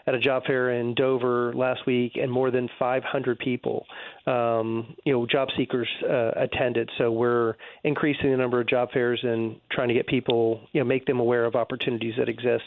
at 0.08 0.14
a 0.14 0.20
job 0.20 0.46
fair 0.46 0.72
in 0.72 0.94
Dover 0.94 1.54
last 1.54 1.86
week, 1.86 2.16
and 2.16 2.32
more 2.32 2.52
than 2.52 2.70
500 2.78 3.40
people, 3.40 3.86
um, 4.28 4.96
you 5.04 5.14
know, 5.14 5.26
job 5.26 5.50
seekers 5.58 5.90
uh, 6.08 6.32
attended. 6.36 6.90
So 6.98 7.12
we're 7.12 7.56
increasing 7.84 8.32
the 8.32 8.38
number 8.38 8.62
of 8.62 8.68
job 8.68 8.92
fairs 8.92 9.20
and 9.24 9.60
trying 9.72 9.88
to 9.88 9.94
get 9.94 10.08
people, 10.08 10.62
you 10.74 10.82
know, 10.82 10.86
make 10.86 11.06
them 11.06 11.20
aware 11.20 11.46
of 11.46 11.56
opportunities 11.56 12.16
that 12.18 12.30
exist. 12.30 12.66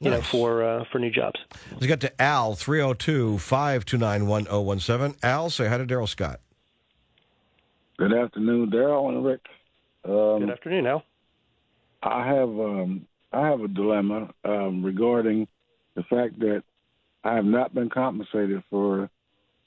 You 0.00 0.10
know, 0.10 0.20
for 0.20 0.62
uh, 0.62 0.84
for 0.92 0.98
new 0.98 1.10
jobs. 1.10 1.40
Let's 1.70 1.86
get 1.86 2.00
to 2.00 2.20
Al, 2.20 2.54
302 2.56 3.38
529 3.38 4.26
1017. 4.26 5.18
Al, 5.22 5.48
say 5.48 5.66
hi 5.66 5.78
to 5.78 5.86
Darryl 5.86 6.08
Scott. 6.08 6.40
Good 7.96 8.12
afternoon, 8.12 8.70
Darryl 8.70 9.08
and 9.08 9.24
Rick. 9.24 9.46
Um, 10.04 10.40
Good 10.40 10.50
afternoon, 10.50 10.86
Al. 10.88 11.04
I 12.02 12.26
have 12.26 12.48
um, 12.48 13.06
I 13.32 13.46
have 13.46 13.60
a 13.60 13.68
dilemma 13.68 14.30
um, 14.44 14.84
regarding 14.84 15.48
the 15.94 16.02
fact 16.04 16.38
that 16.40 16.62
I 17.22 17.34
have 17.34 17.44
not 17.44 17.74
been 17.74 17.88
compensated 17.88 18.62
for 18.70 19.10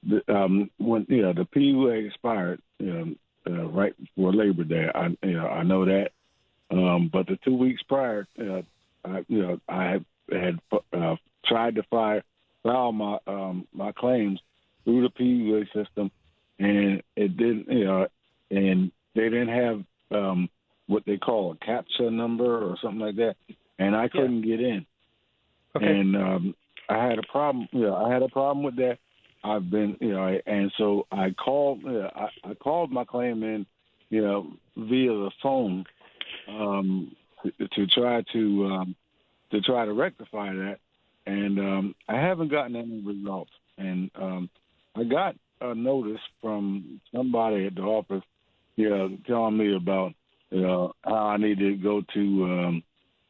the 0.07 0.21
um, 0.33 0.69
when 0.77 1.05
you 1.09 1.23
know 1.23 1.33
the 1.33 1.45
PUA 1.45 2.07
expired, 2.07 2.61
you 2.79 2.93
know, 2.93 3.15
uh, 3.47 3.67
right 3.69 3.93
before 3.97 4.33
Labor 4.33 4.63
Day. 4.63 4.87
I 4.93 5.07
you 5.23 5.33
know 5.33 5.47
I 5.47 5.63
know 5.63 5.85
that, 5.85 6.11
um, 6.71 7.09
but 7.11 7.27
the 7.27 7.37
two 7.43 7.55
weeks 7.55 7.81
prior, 7.83 8.27
uh, 8.39 8.61
I 9.03 9.25
you 9.27 9.41
know 9.41 9.59
I 9.67 9.99
had, 10.31 10.59
uh, 10.93 11.15
tried 11.45 11.75
to 11.75 11.83
file 11.83 12.21
file 12.63 12.91
my 12.91 13.17
um, 13.25 13.67
my 13.73 13.91
claims 13.91 14.39
through 14.83 15.01
the 15.01 15.09
PUA 15.09 15.65
system, 15.73 16.11
and 16.59 17.01
it 17.15 17.35
didn't 17.37 17.67
you 17.69 17.85
know, 17.85 18.07
and 18.51 18.91
they 19.15 19.23
didn't 19.23 19.49
have 19.49 19.83
um, 20.11 20.49
what 20.85 21.03
they 21.05 21.17
call 21.17 21.53
a 21.53 21.65
captcha 21.65 22.11
number 22.11 22.69
or 22.69 22.77
something 22.81 22.99
like 22.99 23.15
that, 23.15 23.35
and 23.79 23.95
I 23.95 24.09
couldn't 24.09 24.43
get 24.43 24.59
in. 24.59 24.85
Okay. 25.77 25.85
And 25.85 26.15
um, 26.15 26.55
I 26.89 27.05
had 27.05 27.19
a 27.19 27.23
problem. 27.31 27.67
Know, 27.71 27.95
I 27.95 28.11
had 28.11 28.23
a 28.23 28.29
problem 28.29 28.63
with 28.63 28.75
that. 28.77 28.97
I've 29.43 29.69
been, 29.69 29.95
you 30.01 30.13
know, 30.13 30.39
and 30.45 30.71
so 30.77 31.05
I 31.11 31.29
called. 31.31 31.83
Know, 31.83 32.09
I, 32.15 32.49
I 32.49 32.53
called 32.55 32.91
my 32.91 33.05
claim 33.05 33.43
in, 33.43 33.65
you 34.09 34.21
know, 34.21 34.47
via 34.75 35.09
the 35.09 35.31
phone, 35.41 35.85
um, 36.49 37.15
to, 37.43 37.67
to 37.67 37.87
try 37.87 38.23
to 38.33 38.65
um, 38.65 38.95
to 39.51 39.61
try 39.61 39.85
to 39.85 39.93
rectify 39.93 40.53
that, 40.53 40.79
and 41.25 41.59
um, 41.59 41.95
I 42.07 42.15
haven't 42.15 42.49
gotten 42.49 42.75
any 42.75 43.01
results. 43.01 43.51
and 43.77 44.09
um, 44.15 44.49
I 44.95 45.03
got 45.03 45.35
a 45.61 45.75
notice 45.75 46.21
from 46.41 46.99
somebody 47.15 47.67
at 47.67 47.75
the 47.75 47.81
office, 47.81 48.23
you 48.75 48.89
know, 48.89 49.17
telling 49.27 49.57
me 49.57 49.75
about 49.75 50.13
you 50.49 50.61
know 50.61 50.93
how 51.03 51.27
I 51.27 51.37
need 51.37 51.59
to 51.59 51.75
go 51.75 52.01
to 52.13 52.43
um, 52.43 52.83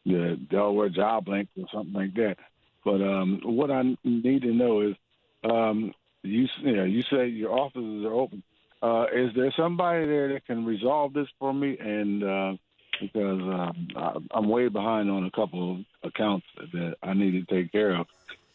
the 0.08 0.40
Delaware 0.50 0.90
Job 0.90 1.28
Link 1.28 1.50
or 1.58 1.68
something 1.74 1.94
like 1.94 2.14
that. 2.16 2.38
But 2.84 3.02
um, 3.02 3.42
what 3.44 3.72
I 3.72 3.84
need 4.04 4.42
to 4.44 4.54
know 4.54 4.82
is, 4.82 4.96
um, 5.44 5.94
you 6.24 6.48
you 6.62 6.76
know, 6.76 6.84
you 6.84 7.04
say 7.12 7.28
your 7.28 7.52
offices 7.52 8.06
are 8.06 8.14
open. 8.14 8.44
Uh, 8.82 9.06
is 9.14 9.32
there 9.36 9.54
somebody 9.58 10.06
there 10.06 10.34
that 10.34 10.46
can 10.46 10.66
resolve 10.66 11.14
this 11.14 11.28
for 11.40 11.54
me? 11.54 11.78
And 11.80 12.24
uh, 12.24 12.54
because 13.02 13.42
um, 13.42 13.88
I, 13.96 14.14
I'm 14.32 14.50
way 14.50 14.68
behind 14.70 15.10
on 15.10 15.26
a 15.26 15.32
couple 15.32 15.72
of 15.72 16.10
accounts 16.10 16.46
that 16.74 16.96
I 17.04 17.14
need 17.14 17.32
to 17.32 17.56
take 17.56 17.72
care 17.72 17.96
of, 17.96 18.08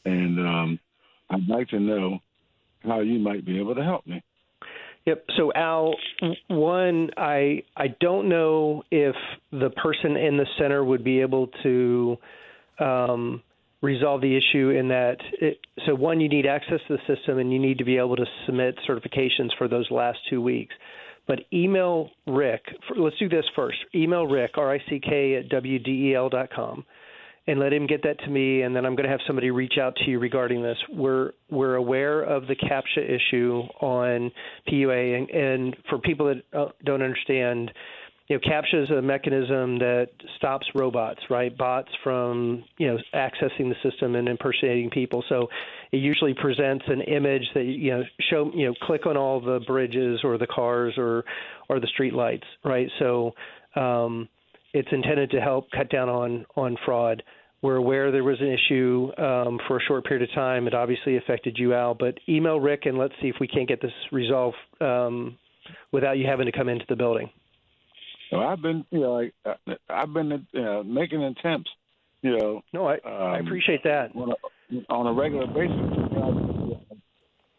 and 0.05 0.39
um, 0.41 0.79
I'd 1.31 1.49
like 1.49 1.69
to 1.69 1.81
know 1.81 2.19
how 2.83 3.01
you 3.01 3.19
might 3.19 3.45
be 3.45 3.59
able 3.59 3.75
to 3.75 3.85
help 3.85 4.07
me. 4.07 4.23
Yep. 5.05 5.25
So 5.37 5.53
Al, 5.55 5.95
one, 6.49 7.11
I 7.17 7.65
I 7.77 7.89
don't 8.01 8.29
know 8.29 8.85
if 8.91 9.17
the 9.51 9.71
person 9.71 10.17
in 10.17 10.37
the 10.37 10.47
center 10.59 10.85
would 10.85 11.03
be 11.03 11.21
able 11.21 11.49
to 11.65 12.17
um, 12.79 13.43
resolve 13.83 14.21
the 14.21 14.37
issue 14.37 14.71
in 14.71 14.89
that. 14.89 15.17
It, 15.41 15.59
so 15.87 15.95
one, 15.95 16.21
you 16.21 16.29
need 16.29 16.47
access 16.47 16.79
to 16.87 16.97
the 16.97 17.15
system, 17.17 17.39
and 17.39 17.53
you 17.53 17.59
need 17.59 17.79
to 17.79 17.85
be 17.85 17.97
able 17.97 18.15
to 18.17 18.27
submit 18.47 18.79
certifications 18.89 19.51
for 19.59 19.67
those 19.67 19.91
last 19.91 20.19
two 20.31 20.41
weeks. 20.41 20.75
But 21.27 21.41
email 21.53 22.11
Rick. 22.27 22.63
For, 22.87 22.97
let's 22.97 23.19
do 23.19 23.29
this 23.29 23.45
first. 23.57 23.79
Email 23.95 24.27
Rick 24.27 24.53
R 24.57 24.73
I 24.75 24.79
C 24.89 25.01
K 25.01 25.37
at 25.37 25.49
wdel 25.51 26.31
dot 26.31 26.51
com 26.55 26.85
and 27.47 27.59
let 27.59 27.73
him 27.73 27.87
get 27.87 28.03
that 28.05 28.21
to 28.21 28.31
me, 28.31 28.63
and 28.63 28.75
then 28.75 28.87
I'm 28.87 28.95
going 28.95 29.05
to 29.05 29.11
have 29.11 29.21
somebody 29.27 29.51
reach 29.51 29.75
out 29.81 29.97
to 29.97 30.11
you 30.11 30.19
regarding 30.21 30.63
this. 30.63 30.79
We're 30.93 31.33
we're 31.51 31.75
aware 31.75 32.23
of 32.23 32.47
the 32.47 32.55
CAPTCHA 32.55 33.11
issue 33.11 33.63
on 33.81 34.31
PUA, 34.69 35.19
and, 35.19 35.31
and 35.31 35.77
for 35.89 35.99
people 35.99 36.27
that 36.27 36.57
uh, 36.57 36.69
don't 36.85 37.03
understand, 37.03 37.73
you 38.29 38.37
know, 38.37 38.41
CAPTCHA 38.49 38.85
is 38.85 38.91
a 38.91 39.03
mechanism 39.03 39.79
that 39.81 40.11
stops 40.37 40.69
robots, 40.77 41.21
right? 41.31 41.57
Bots 41.57 41.91
from 42.05 42.63
you 42.79 42.87
know 42.87 42.99
accessing 43.13 43.69
the 43.69 43.77
system 43.83 44.15
and 44.15 44.29
impersonating 44.29 44.91
people. 44.91 45.25
So 45.29 45.49
it 45.91 45.97
usually 45.97 46.35
presents 46.35 46.85
an 46.87 47.01
image 47.01 47.45
that 47.55 47.65
you 47.65 47.91
know 47.91 48.05
show 48.31 48.53
you 48.55 48.67
know 48.67 48.75
click 48.83 49.05
on 49.07 49.17
all 49.17 49.41
the 49.41 49.59
bridges 49.67 50.21
or 50.23 50.39
the 50.39 50.47
cars 50.47 50.95
or 50.97 51.25
or 51.69 51.81
the 51.81 51.89
street 51.89 52.15
lights, 52.15 52.47
right? 52.65 52.89
So 53.01 53.33
um, 53.75 54.29
it's 54.73 54.89
intended 54.91 55.31
to 55.31 55.41
help 55.41 55.71
cut 55.71 55.91
down 55.91 56.09
on 56.09 56.47
on 56.57 56.77
fraud. 56.85 57.23
We're 57.63 57.77
aware 57.77 58.11
there 58.11 58.25
was 58.25 58.41
an 58.41 58.49
issue 58.49 59.11
um, 59.19 59.61
for 59.69 59.77
a 59.77 59.81
short 59.81 60.05
period 60.05 60.29
of 60.29 60.35
time. 60.35 60.67
It 60.67 60.75
obviously 60.75 61.17
affected 61.17 61.57
you, 61.59 61.75
Al. 61.75 61.95
But 61.95 62.19
email 62.29 62.59
Rick 62.59 62.87
and 62.87 62.99
let's 62.99 63.15
see 63.23 63.29
if 63.29 63.37
we 63.41 63.47
can't 63.47 63.69
get 63.69 63.81
this 63.81 63.93
resolved 64.11 64.57
um, 64.81 65.39
without 65.93 66.19
you 66.19 66.27
having 66.27 66.47
to 66.47 66.53
come 66.53 66.69
into 66.69 66.85
the 66.89 66.97
building. 66.97 67.31
So 68.31 68.41
I've 68.41 68.61
been, 68.61 68.85
you 68.91 69.01
know, 69.01 69.13
like, 69.13 69.35
uh, 69.45 69.75
I've 69.89 70.13
been 70.13 70.33
uh, 70.33 70.83
making 70.85 71.23
attempts, 71.23 71.71
you 72.23 72.37
know. 72.37 72.63
No, 72.73 72.89
I, 72.89 72.95
um, 72.95 73.01
I 73.05 73.39
appreciate 73.39 73.85
that. 73.85 74.11
On 74.17 74.33
a, 74.33 74.93
on 74.93 75.07
a 75.07 75.13
regular 75.13 75.47
basis, 75.47 75.77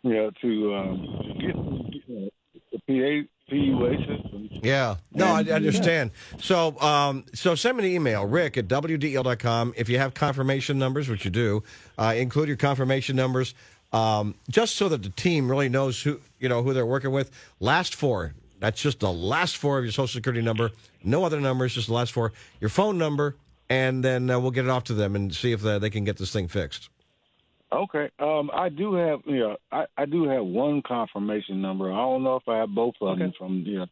you 0.02 0.14
know, 0.14 0.32
to 0.42 0.76
um, 0.76 1.38
get 1.40 1.56
know, 1.56 2.30
the 2.72 2.80
PA 2.88 3.54
PUA 3.54 3.98
system. 4.00 4.33
Yeah. 4.62 4.96
No, 5.12 5.28
I 5.28 5.42
understand. 5.44 6.12
So, 6.40 6.80
um, 6.80 7.26
so 7.34 7.56
send 7.56 7.78
me 7.78 7.86
an 7.86 7.92
email, 7.92 8.26
rick 8.26 8.58
at 8.58 8.68
wdel.com. 8.68 9.74
If 9.76 9.90
you 9.90 9.98
have 9.98 10.14
confirmation 10.14 10.78
numbers, 10.78 11.10
which 11.10 11.26
you 11.26 11.32
do, 11.32 11.64
uh, 11.98 12.14
include 12.16 12.48
your 12.48 12.58
confirmation 12.58 13.16
numbers, 13.16 13.56
um, 13.92 14.36
just 14.50 14.76
so 14.76 14.90
that 14.90 15.04
the 15.04 15.10
team 15.10 15.50
really 15.50 15.70
knows 15.70 16.02
who, 16.02 16.20
you 16.40 16.50
know, 16.50 16.64
who 16.64 16.74
they're 16.74 16.86
working 16.86 17.12
with. 17.12 17.32
Last 17.60 17.96
four. 17.96 18.34
That's 18.60 18.82
just 18.82 19.00
the 19.00 19.12
last 19.12 19.58
four 19.58 19.78
of 19.78 19.84
your 19.84 19.92
social 19.92 20.08
security 20.08 20.42
number. 20.42 20.72
No 21.04 21.26
other 21.26 21.42
numbers, 21.42 21.74
just 21.74 21.88
the 21.88 21.94
last 21.94 22.12
four. 22.14 22.32
Your 22.62 22.70
phone 22.70 22.98
number, 22.98 23.36
and 23.70 24.04
then 24.04 24.30
uh, 24.30 24.40
we'll 24.40 24.52
get 24.52 24.66
it 24.66 24.72
off 24.72 24.86
to 24.86 24.94
them 24.94 25.16
and 25.16 25.34
see 25.34 25.52
if 25.52 25.66
uh, 25.66 25.80
they 25.80 25.90
can 25.90 26.04
get 26.06 26.18
this 26.18 26.32
thing 26.32 26.48
fixed. 26.48 26.90
Okay. 27.74 28.10
Um, 28.20 28.52
I 28.54 28.70
do 28.70 28.94
have, 28.94 29.20
you 29.26 29.40
know, 29.40 29.58
I, 29.72 29.86
I 29.98 30.06
do 30.06 30.28
have 30.30 30.46
one 30.46 30.82
confirmation 30.82 31.62
number. 31.62 31.92
I 31.92 31.98
don't 31.98 32.24
know 32.24 32.36
if 32.36 32.48
I 32.48 32.58
have 32.60 32.70
both 32.70 32.96
of 33.02 33.18
them 33.18 33.34
from, 33.38 33.64
you 33.66 33.80
know, 33.80 33.86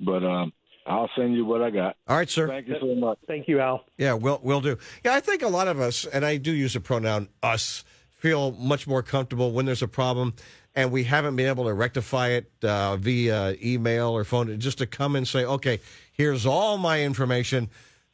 but 0.00 0.24
um, 0.24 0.52
I'll 0.86 1.10
send 1.16 1.34
you 1.34 1.44
what 1.44 1.62
I 1.62 1.70
got. 1.70 1.96
All 2.08 2.16
right, 2.16 2.28
sir. 2.28 2.48
Thank 2.48 2.68
you 2.68 2.76
so 2.80 2.94
much. 2.94 3.18
Thank 3.26 3.48
you, 3.48 3.60
Al. 3.60 3.84
Yeah, 3.98 4.14
we'll 4.14 4.40
we'll 4.42 4.60
do. 4.60 4.76
Yeah, 5.04 5.14
I 5.14 5.20
think 5.20 5.42
a 5.42 5.48
lot 5.48 5.68
of 5.68 5.80
us, 5.80 6.04
and 6.06 6.24
I 6.24 6.36
do 6.36 6.52
use 6.52 6.74
the 6.74 6.80
pronoun 6.80 7.28
us, 7.42 7.84
feel 8.10 8.52
much 8.52 8.86
more 8.86 9.02
comfortable 9.02 9.52
when 9.52 9.66
there's 9.66 9.82
a 9.82 9.88
problem, 9.88 10.34
and 10.74 10.90
we 10.90 11.04
haven't 11.04 11.36
been 11.36 11.48
able 11.48 11.64
to 11.64 11.74
rectify 11.74 12.28
it 12.28 12.50
uh, 12.62 12.96
via 12.96 13.54
email 13.62 14.08
or 14.10 14.24
phone. 14.24 14.58
Just 14.58 14.78
to 14.78 14.86
come 14.86 15.16
and 15.16 15.26
say, 15.28 15.44
okay, 15.44 15.80
here's 16.12 16.46
all 16.46 16.78
my 16.78 17.02
information. 17.02 17.68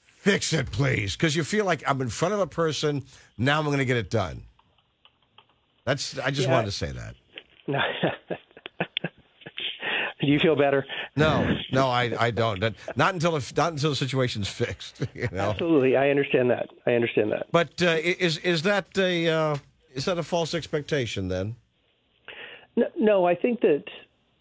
Fix 0.06 0.52
it, 0.52 0.70
please, 0.72 1.14
because 1.14 1.36
you 1.36 1.44
feel 1.44 1.64
like 1.64 1.84
I'm 1.88 2.00
in 2.02 2.08
front 2.08 2.34
of 2.34 2.40
a 2.40 2.48
person. 2.48 3.04
Now 3.38 3.60
I'm 3.60 3.64
going 3.66 3.78
to 3.78 3.84
get 3.84 3.96
it 3.96 4.10
done. 4.10 4.42
That's. 5.84 6.18
I 6.18 6.30
just 6.32 6.48
Yeah. 6.48 6.54
wanted 6.54 6.66
to 6.66 6.72
say 6.72 6.90
that. 6.92 7.14
No. 7.68 7.80
Do 10.26 10.32
you 10.32 10.40
feel 10.40 10.56
better? 10.56 10.84
No, 11.14 11.56
no, 11.70 11.86
I, 11.86 12.12
I 12.18 12.30
don't. 12.32 12.60
Not 12.96 13.14
until 13.14 13.32
the, 13.32 13.52
not 13.56 13.72
until 13.72 13.90
the 13.90 13.96
situation's 13.96 14.48
fixed. 14.48 15.06
You 15.14 15.28
know. 15.32 15.50
Absolutely, 15.50 15.96
I 15.96 16.10
understand 16.10 16.50
that. 16.50 16.68
I 16.86 16.92
understand 16.92 17.32
that. 17.32 17.46
But 17.50 17.80
uh, 17.80 17.96
is 18.02 18.38
is 18.38 18.62
that 18.62 18.86
a 18.98 19.28
uh, 19.28 19.56
is 19.94 20.04
that 20.04 20.18
a 20.18 20.22
false 20.22 20.52
expectation 20.52 21.28
then? 21.28 21.56
No, 22.76 22.86
no 22.98 23.24
I 23.24 23.34
think 23.34 23.60
that 23.60 23.84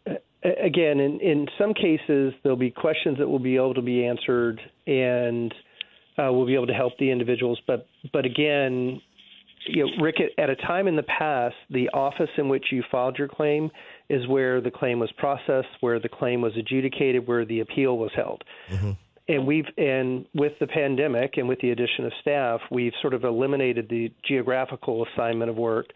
uh, 0.10 0.16
again, 0.62 1.00
in 1.00 1.22
in 1.22 1.48
some 1.58 1.74
cases, 1.74 2.34
there'll 2.44 2.58
be 2.58 2.72
questions 2.72 3.20
that 3.20 3.30
will 3.30 3.40
be 3.40 3.56
able 3.56 3.76
to 3.76 3.82
be 3.82 4.06
answered, 4.06 4.60
and 4.88 5.54
uh, 6.18 6.30
we'll 6.32 6.48
be 6.48 6.56
able 6.56 6.68
to 6.68 6.74
help 6.74 6.98
the 6.98 7.12
individuals. 7.12 7.62
But 7.68 7.88
but 8.12 8.26
again, 8.26 9.02
you 9.68 9.86
know, 9.86 10.04
Rick, 10.04 10.16
at 10.38 10.50
a 10.50 10.56
time 10.56 10.88
in 10.88 10.96
the 10.96 11.04
past, 11.04 11.56
the 11.70 11.90
office 11.90 12.30
in 12.38 12.50
which 12.50 12.66
you 12.72 12.84
filed 12.92 13.18
your 13.18 13.28
claim 13.28 13.72
is 14.10 14.28
where 14.28 14.62
the 14.62 14.72
claim 14.72 15.00
was 15.00 15.12
processed, 15.18 15.68
where 15.82 16.00
the 16.00 16.10
claim 16.10 16.42
was 16.42 16.54
adjudicated, 16.58 17.28
where 17.28 17.46
the 17.46 17.60
appeal 17.62 17.98
was 17.98 18.12
held. 18.16 18.44
Mm-hmm. 18.70 18.92
And 19.28 19.48
we've 19.48 19.66
and 19.78 20.26
with 20.36 20.54
the 20.60 20.68
pandemic 20.68 21.38
and 21.38 21.48
with 21.48 21.60
the 21.60 21.72
addition 21.72 22.06
of 22.06 22.12
staff, 22.22 22.62
we've 22.70 22.94
sort 23.02 23.16
of 23.16 23.24
eliminated 23.24 23.90
the 23.90 24.12
geographical 24.28 25.06
assignment 25.08 25.50
of 25.50 25.58
work 25.58 25.88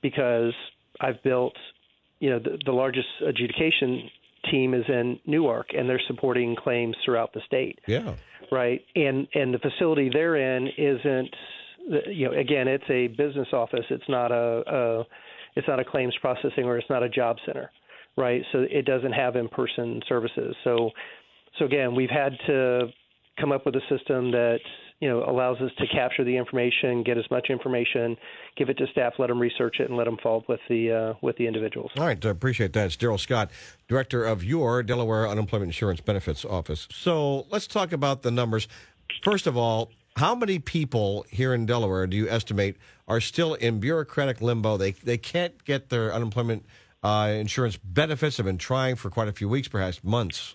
because 0.00 0.54
I've 1.00 1.22
built, 1.22 1.54
you 2.20 2.30
know, 2.30 2.38
the, 2.38 2.58
the 2.64 2.72
largest 2.72 3.08
adjudication 3.26 4.08
team 4.50 4.72
is 4.72 4.84
in 4.88 5.18
Newark, 5.26 5.68
and 5.76 5.88
they're 5.88 6.00
supporting 6.06 6.56
claims 6.56 6.96
throughout 7.04 7.32
the 7.34 7.40
state 7.46 7.78
Yeah. 7.86 8.14
right? 8.50 8.80
And 8.96 9.28
and 9.34 9.52
the 9.52 9.58
facility 9.58 10.08
they're 10.10 10.36
in 10.36 10.68
isn't, 10.78 11.34
you 12.06 12.30
know, 12.30 12.38
again, 12.38 12.68
it's 12.68 12.88
a 12.88 13.08
business 13.08 13.48
office. 13.52 13.84
It's 13.90 14.08
not 14.08 14.32
a, 14.32 14.62
a 14.66 15.04
it's 15.56 15.68
not 15.68 15.80
a 15.80 15.84
claims 15.84 16.14
processing 16.20 16.64
or 16.64 16.78
it's 16.78 16.90
not 16.90 17.02
a 17.02 17.08
job 17.08 17.36
center, 17.46 17.70
right? 18.16 18.42
So 18.52 18.64
it 18.70 18.84
doesn't 18.84 19.12
have 19.12 19.36
in-person 19.36 20.02
services. 20.08 20.54
So 20.64 20.90
so 21.58 21.64
again, 21.64 21.94
we've 21.94 22.10
had 22.10 22.32
to 22.46 22.88
come 23.40 23.52
up 23.52 23.66
with 23.66 23.74
a 23.76 23.80
system 23.88 24.30
that 24.32 24.58
you 25.00 25.08
know 25.08 25.24
allows 25.24 25.60
us 25.60 25.70
to 25.78 25.86
capture 25.86 26.24
the 26.24 26.36
information, 26.36 27.02
get 27.02 27.18
as 27.18 27.24
much 27.30 27.46
information, 27.50 28.16
give 28.56 28.68
it 28.68 28.78
to 28.78 28.86
staff, 28.92 29.14
let 29.18 29.28
them 29.28 29.38
research 29.38 29.76
it, 29.80 29.88
and 29.88 29.96
let 29.96 30.04
them 30.04 30.16
follow 30.22 30.38
up 30.38 30.48
with 30.48 30.60
the 30.68 30.90
uh, 30.90 31.14
with 31.22 31.36
the 31.36 31.46
individuals. 31.46 31.90
All 31.96 32.06
right, 32.06 32.24
I 32.24 32.30
appreciate 32.30 32.72
that. 32.74 32.86
It's 32.86 32.96
Darryl 32.96 33.18
Scott, 33.18 33.50
director 33.88 34.24
of 34.24 34.44
your 34.44 34.82
Delaware 34.82 35.28
Unemployment 35.28 35.68
Insurance 35.68 36.00
Benefits 36.00 36.44
Office. 36.44 36.88
So 36.90 37.46
let's 37.50 37.66
talk 37.66 37.92
about 37.92 38.22
the 38.22 38.30
numbers. 38.30 38.68
First 39.22 39.46
of 39.46 39.56
all, 39.56 39.90
how 40.16 40.34
many 40.34 40.58
people 40.58 41.24
here 41.30 41.54
in 41.54 41.64
Delaware 41.64 42.06
do 42.06 42.16
you 42.16 42.28
estimate 42.28 42.76
are 43.08 43.20
still 43.20 43.54
in 43.54 43.80
bureaucratic 43.80 44.40
limbo? 44.40 44.76
They 44.76 44.92
they 44.92 45.18
can't 45.18 45.64
get 45.64 45.88
their 45.88 46.12
unemployment 46.12 46.66
uh, 47.02 47.32
insurance 47.34 47.76
benefits. 47.76 48.36
Have 48.36 48.46
been 48.46 48.58
trying 48.58 48.96
for 48.96 49.10
quite 49.10 49.28
a 49.28 49.32
few 49.32 49.48
weeks, 49.48 49.66
perhaps 49.66 50.04
months. 50.04 50.54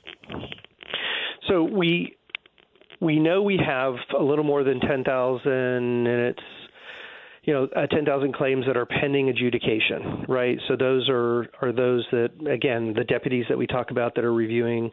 So 1.47 1.63
we 1.63 2.15
we 3.01 3.19
know 3.19 3.41
we 3.41 3.57
have 3.57 3.95
a 4.17 4.23
little 4.23 4.45
more 4.45 4.63
than 4.63 4.79
ten 4.79 5.03
thousand, 5.03 5.51
and 5.51 6.07
it's 6.07 6.43
you 7.43 7.53
know 7.53 7.67
uh, 7.75 7.87
ten 7.87 8.05
thousand 8.05 8.33
claims 8.33 8.65
that 8.67 8.77
are 8.77 8.85
pending 8.85 9.29
adjudication, 9.29 10.25
right? 10.29 10.57
So 10.67 10.75
those 10.77 11.09
are 11.09 11.47
are 11.61 11.71
those 11.71 12.05
that 12.11 12.29
again 12.49 12.93
the 12.93 13.03
deputies 13.03 13.45
that 13.49 13.57
we 13.57 13.67
talk 13.67 13.91
about 13.91 14.15
that 14.15 14.23
are 14.23 14.33
reviewing 14.33 14.91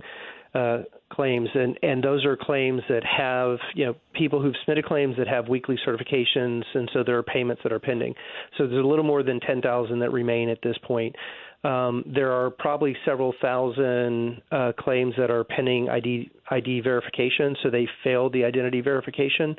uh, 0.54 0.78
claims, 1.12 1.48
and 1.54 1.78
and 1.82 2.02
those 2.02 2.24
are 2.24 2.36
claims 2.36 2.82
that 2.88 3.02
have 3.04 3.58
you 3.74 3.86
know 3.86 3.94
people 4.14 4.40
who've 4.40 4.54
submitted 4.64 4.84
claims 4.84 5.16
that 5.18 5.28
have 5.28 5.48
weekly 5.48 5.78
certifications, 5.86 6.62
and 6.74 6.90
so 6.92 7.02
there 7.04 7.16
are 7.18 7.22
payments 7.22 7.62
that 7.62 7.72
are 7.72 7.78
pending. 7.78 8.14
So 8.58 8.66
there's 8.66 8.84
a 8.84 8.88
little 8.88 9.04
more 9.04 9.22
than 9.22 9.40
ten 9.40 9.62
thousand 9.62 10.00
that 10.00 10.10
remain 10.10 10.48
at 10.48 10.58
this 10.62 10.76
point. 10.84 11.14
Um, 11.62 12.04
there 12.06 12.32
are 12.32 12.50
probably 12.50 12.96
several 13.04 13.34
thousand 13.42 14.40
uh, 14.50 14.72
claims 14.78 15.14
that 15.18 15.30
are 15.30 15.44
pending 15.44 15.88
ID 15.88 16.30
ID 16.50 16.80
verification, 16.80 17.54
so 17.62 17.70
they 17.70 17.86
failed 18.02 18.32
the 18.32 18.44
identity 18.44 18.80
verification. 18.80 19.54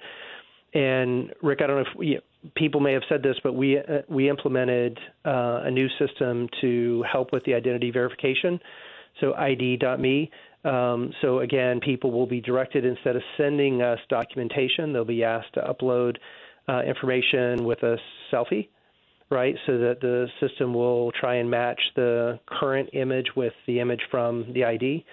And 0.73 1.33
Rick, 1.41 1.59
I 1.61 1.67
don't 1.67 1.75
know 1.75 1.89
if 1.89 1.97
we, 1.97 2.19
people 2.55 2.79
may 2.79 2.93
have 2.93 3.03
said 3.09 3.21
this, 3.21 3.35
but 3.43 3.53
we 3.53 3.77
uh, 3.77 4.01
we 4.09 4.29
implemented 4.29 4.97
uh, 5.25 5.61
a 5.63 5.71
new 5.71 5.87
system 5.99 6.47
to 6.61 7.03
help 7.11 7.31
with 7.31 7.43
the 7.45 7.53
identity 7.53 7.91
verification. 7.91 8.59
So 9.19 9.33
ID.me. 9.33 10.31
Um, 10.63 11.11
so 11.21 11.39
again, 11.39 11.79
people 11.79 12.11
will 12.11 12.27
be 12.27 12.41
directed 12.41 12.85
instead 12.85 13.15
of 13.15 13.23
sending 13.37 13.81
us 13.81 13.99
documentation, 14.09 14.93
they'll 14.93 15.05
be 15.05 15.23
asked 15.23 15.53
to 15.55 15.61
upload 15.61 16.17
uh, 16.69 16.81
information 16.83 17.65
with 17.65 17.81
a 17.83 17.97
selfie, 18.31 18.69
right? 19.29 19.55
So 19.65 19.77
that 19.79 20.01
the 20.01 20.27
system 20.39 20.73
will 20.73 21.11
try 21.13 21.35
and 21.35 21.49
match 21.49 21.79
the 21.95 22.39
current 22.45 22.89
image 22.93 23.27
with 23.35 23.53
the 23.65 23.79
image 23.79 24.01
from 24.11 24.51
the 24.53 24.63
ID. 24.65 25.03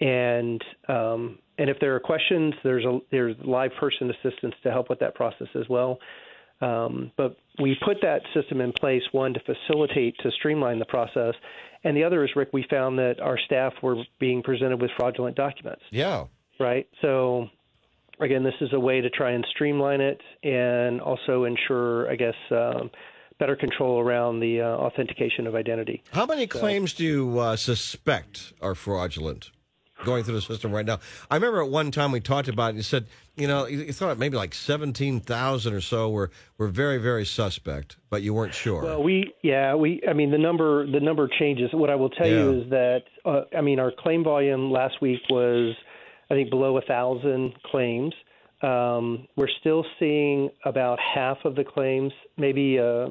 And 0.00 0.62
um, 0.88 1.38
and 1.58 1.68
if 1.68 1.78
there 1.78 1.94
are 1.94 2.00
questions, 2.00 2.54
there's 2.64 2.84
a 2.84 2.98
there's 3.10 3.36
live 3.44 3.70
person 3.78 4.10
assistance 4.10 4.54
to 4.62 4.70
help 4.70 4.88
with 4.88 4.98
that 5.00 5.14
process 5.14 5.48
as 5.54 5.68
well. 5.68 5.98
Um, 6.60 7.10
but 7.16 7.36
we 7.60 7.76
put 7.84 7.98
that 8.02 8.20
system 8.34 8.60
in 8.60 8.72
place 8.72 9.02
one 9.12 9.34
to 9.34 9.40
facilitate 9.40 10.16
to 10.18 10.30
streamline 10.32 10.78
the 10.78 10.84
process, 10.84 11.34
and 11.84 11.96
the 11.96 12.04
other 12.04 12.24
is 12.24 12.30
Rick. 12.36 12.50
We 12.52 12.66
found 12.68 12.98
that 12.98 13.20
our 13.20 13.38
staff 13.38 13.72
were 13.82 13.96
being 14.18 14.42
presented 14.42 14.80
with 14.80 14.90
fraudulent 14.96 15.36
documents. 15.36 15.82
Yeah. 15.90 16.26
Right. 16.58 16.86
So 17.00 17.48
again, 18.20 18.44
this 18.44 18.54
is 18.60 18.72
a 18.72 18.80
way 18.80 19.00
to 19.00 19.10
try 19.10 19.32
and 19.32 19.46
streamline 19.50 20.00
it 20.00 20.20
and 20.42 21.00
also 21.00 21.44
ensure, 21.44 22.10
I 22.10 22.16
guess, 22.16 22.34
um, 22.50 22.90
better 23.38 23.56
control 23.56 23.98
around 23.98 24.40
the 24.40 24.60
uh, 24.60 24.66
authentication 24.66 25.46
of 25.46 25.54
identity. 25.54 26.02
How 26.12 26.26
many 26.26 26.46
claims 26.46 26.92
do 26.92 27.04
you 27.04 27.38
uh, 27.38 27.56
suspect 27.56 28.52
are 28.60 28.74
fraudulent? 28.74 29.50
Going 30.04 30.24
through 30.24 30.34
the 30.34 30.40
system 30.40 30.72
right 30.72 30.86
now. 30.86 30.98
I 31.30 31.34
remember 31.34 31.62
at 31.62 31.68
one 31.68 31.90
time 31.90 32.10
we 32.10 32.20
talked 32.20 32.48
about 32.48 32.66
it. 32.66 32.68
And 32.70 32.76
you 32.78 32.82
said, 32.82 33.06
you 33.36 33.46
know, 33.46 33.66
you 33.66 33.78
you 33.80 33.92
thought 33.92 34.16
maybe 34.18 34.36
like 34.36 34.54
seventeen 34.54 35.20
thousand 35.20 35.74
or 35.74 35.80
so 35.80 36.08
were 36.10 36.30
were 36.58 36.68
very 36.68 36.98
very 36.98 37.26
suspect, 37.26 37.96
but 38.08 38.22
you 38.22 38.32
weren't 38.32 38.54
sure. 38.54 38.82
Well, 38.82 39.02
we 39.02 39.34
yeah 39.42 39.74
we 39.74 40.00
I 40.08 40.12
mean 40.14 40.30
the 40.30 40.38
number 40.38 40.90
the 40.90 41.00
number 41.00 41.28
changes. 41.38 41.68
What 41.72 41.90
I 41.90 41.96
will 41.96 42.10
tell 42.10 42.26
Yeah. 42.26 42.44
you 42.44 42.62
is 42.62 42.70
that 42.70 43.02
uh, 43.24 43.42
I 43.56 43.60
mean 43.60 43.78
our 43.78 43.92
claim 43.96 44.24
volume 44.24 44.70
last 44.72 45.00
week 45.02 45.20
was 45.28 45.74
I 46.30 46.34
think 46.34 46.48
below 46.50 46.78
a 46.78 46.82
thousand 46.82 47.54
claims. 47.64 48.14
Um, 48.62 49.26
we're 49.36 49.48
still 49.60 49.84
seeing 49.98 50.50
about 50.66 50.98
half 51.00 51.38
of 51.44 51.54
the 51.56 51.64
claims, 51.64 52.12
maybe 52.36 52.78
uh, 52.78 53.08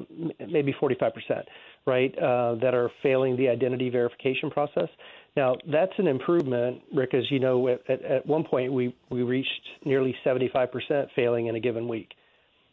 maybe 0.48 0.72
45 0.78 1.12
percent, 1.12 1.48
right, 1.86 2.16
uh, 2.18 2.54
that 2.62 2.72
are 2.72 2.88
failing 3.02 3.36
the 3.36 3.48
identity 3.48 3.90
verification 3.90 4.48
process. 4.50 4.88
Now 5.36 5.56
that's 5.70 5.92
an 5.98 6.06
improvement, 6.06 6.82
Rick. 6.94 7.14
As 7.14 7.30
you 7.30 7.38
know, 7.38 7.68
at, 7.68 7.88
at, 7.88 8.26
one 8.26 8.44
point 8.44 8.72
we 8.72 8.94
we 9.10 9.22
reached 9.22 9.68
nearly 9.84 10.14
75 10.24 10.72
percent 10.72 11.08
failing 11.14 11.46
in 11.46 11.54
a 11.54 11.60
given 11.60 11.86
week 11.88 12.14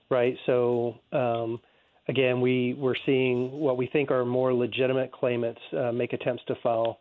right? 0.09 0.37
So 0.45 0.95
um, 1.11 1.59
again, 2.07 2.41
we 2.41 2.73
we're 2.73 2.95
seeing 3.05 3.51
what 3.51 3.77
we 3.77 3.87
think 3.87 4.11
are 4.11 4.25
more 4.25 4.53
legitimate 4.53 5.11
claimants 5.11 5.61
uh, 5.77 5.91
make 5.91 6.13
attempts 6.13 6.43
to 6.47 6.55
file, 6.61 6.99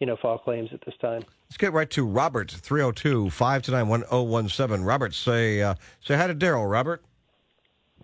you 0.00 0.06
know, 0.06 0.16
file 0.20 0.38
claims 0.38 0.70
at 0.72 0.80
this 0.84 0.94
time. 1.00 1.24
Let's 1.48 1.56
get 1.56 1.72
right 1.72 1.90
to 1.90 2.04
Robert, 2.04 2.50
302 2.50 3.30
529 3.30 3.88
1017. 3.88 4.84
Robert, 4.84 5.14
say, 5.14 5.62
uh, 5.62 5.74
say 6.00 6.16
hi 6.16 6.26
to 6.26 6.34
Darryl, 6.34 6.70
Robert. 6.70 7.02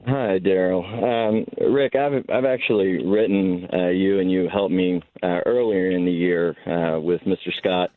Hi, 0.07 0.38
Darryl. 0.38 0.83
Um, 0.83 1.45
Rick, 1.73 1.95
I've 1.95 2.25
I've 2.30 2.47
actually 2.47 3.04
written 3.07 3.69
uh, 3.71 3.88
you, 3.88 4.21
and 4.21 4.30
you 4.30 4.49
helped 4.50 4.73
me 4.73 5.02
uh, 5.23 5.40
earlier 5.45 5.90
in 5.90 6.07
the 6.07 6.11
year 6.12 6.57
uh, 6.66 6.99
with 6.99 7.21
Mr. 7.23 7.54
Scott, 7.59 7.90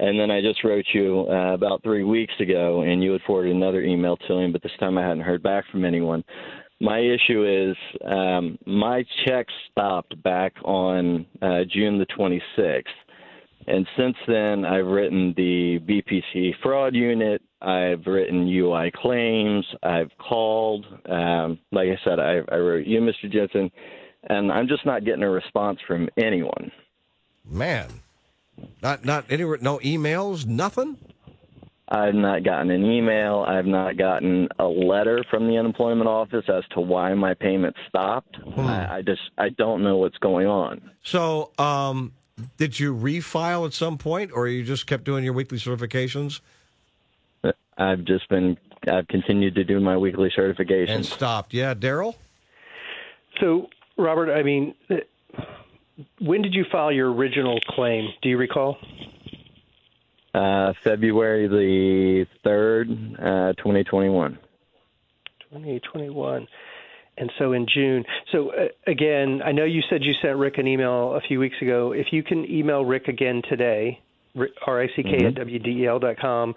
and 0.00 0.18
then 0.18 0.32
I 0.32 0.40
just 0.40 0.64
wrote 0.64 0.84
you 0.92 1.26
uh, 1.30 1.54
about 1.54 1.82
three 1.84 2.02
weeks 2.02 2.34
ago, 2.40 2.82
and 2.82 3.04
you 3.04 3.12
had 3.12 3.20
forwarded 3.24 3.54
another 3.54 3.82
email 3.82 4.16
to 4.16 4.34
him, 4.34 4.50
but 4.50 4.64
this 4.64 4.72
time 4.80 4.98
I 4.98 5.02
hadn't 5.02 5.20
heard 5.20 5.44
back 5.44 5.64
from 5.70 5.84
anyone. 5.84 6.24
My 6.80 6.98
issue 6.98 7.46
is 7.70 7.76
um, 8.04 8.58
my 8.66 9.04
check 9.24 9.46
stopped 9.70 10.20
back 10.24 10.54
on 10.64 11.24
uh, 11.40 11.60
June 11.70 11.98
the 11.98 12.06
26th. 12.18 12.82
And 13.66 13.86
since 13.96 14.16
then, 14.26 14.64
I've 14.64 14.86
written 14.86 15.32
the 15.36 15.78
BPC 15.80 16.52
fraud 16.62 16.94
unit. 16.94 17.42
I've 17.62 18.06
written 18.06 18.46
UI 18.46 18.92
claims. 18.94 19.64
I've 19.82 20.10
called. 20.18 20.86
Um, 21.08 21.58
like 21.72 21.88
I 21.88 21.98
said, 22.04 22.18
I, 22.18 22.40
I 22.52 22.56
wrote 22.56 22.86
you, 22.86 23.00
Mr. 23.00 23.32
Jensen, 23.32 23.70
and 24.28 24.52
I'm 24.52 24.68
just 24.68 24.84
not 24.84 25.04
getting 25.04 25.22
a 25.22 25.30
response 25.30 25.78
from 25.86 26.08
anyone. 26.18 26.70
Man, 27.48 27.88
not 28.82 29.04
not 29.04 29.24
any 29.30 29.44
no 29.44 29.78
emails, 29.78 30.46
nothing. 30.46 30.98
I've 31.88 32.14
not 32.14 32.44
gotten 32.44 32.70
an 32.70 32.84
email. 32.84 33.44
I've 33.46 33.66
not 33.66 33.98
gotten 33.98 34.48
a 34.58 34.64
letter 34.64 35.22
from 35.30 35.46
the 35.46 35.58
unemployment 35.58 36.08
office 36.08 36.44
as 36.48 36.64
to 36.72 36.80
why 36.80 37.12
my 37.14 37.34
payment 37.34 37.76
stopped. 37.88 38.36
I, 38.56 38.96
I 38.96 39.02
just 39.02 39.20
I 39.36 39.50
don't 39.50 39.82
know 39.82 39.98
what's 39.98 40.16
going 40.18 40.46
on. 40.46 40.90
So, 41.02 41.50
um, 41.58 42.14
did 42.56 42.78
you 42.80 42.94
refile 42.94 43.66
at 43.66 43.72
some 43.72 43.98
point, 43.98 44.30
or 44.32 44.48
you 44.48 44.64
just 44.64 44.86
kept 44.86 45.04
doing 45.04 45.24
your 45.24 45.32
weekly 45.32 45.58
certifications 45.58 46.40
I've 47.76 48.04
just 48.04 48.28
been 48.28 48.56
I've 48.86 49.08
continued 49.08 49.54
to 49.56 49.64
do 49.64 49.80
my 49.80 49.96
weekly 49.96 50.30
certifications 50.36 50.90
and 50.90 51.06
stopped? 51.06 51.54
Yeah, 51.54 51.74
Darryl. 51.74 52.14
So, 53.40 53.68
Robert, 53.96 54.32
I 54.32 54.42
mean, 54.42 54.74
uh, 54.90 54.96
when 56.20 56.42
did 56.42 56.54
you 56.54 56.64
file 56.70 56.92
your 56.92 57.12
original 57.12 57.60
claim? 57.66 58.10
Do 58.22 58.28
you 58.28 58.36
recall? 58.36 58.76
Uh, 60.34 60.72
February 60.82 61.48
the 61.48 62.26
third, 62.42 62.90
uh, 63.18 63.52
2021. 63.54 64.38
2021. 65.50 66.46
And 67.16 67.30
so 67.38 67.52
in 67.52 67.66
June. 67.72 68.04
So 68.32 68.50
uh, 68.50 68.68
again, 68.86 69.40
I 69.44 69.52
know 69.52 69.64
you 69.64 69.82
said 69.88 70.02
you 70.02 70.14
sent 70.20 70.36
Rick 70.36 70.58
an 70.58 70.66
email 70.66 71.14
a 71.14 71.20
few 71.20 71.38
weeks 71.38 71.56
ago. 71.62 71.92
If 71.92 72.08
you 72.10 72.22
can 72.22 72.44
email 72.50 72.84
Rick 72.84 73.08
again 73.08 73.42
today, 73.48 74.00
R 74.66 74.82
I 74.82 74.88
C 74.96 75.02
K 75.02 75.26
at 75.26 75.34
WDEL 75.34 76.00
dot 76.00 76.16
com, 76.20 76.54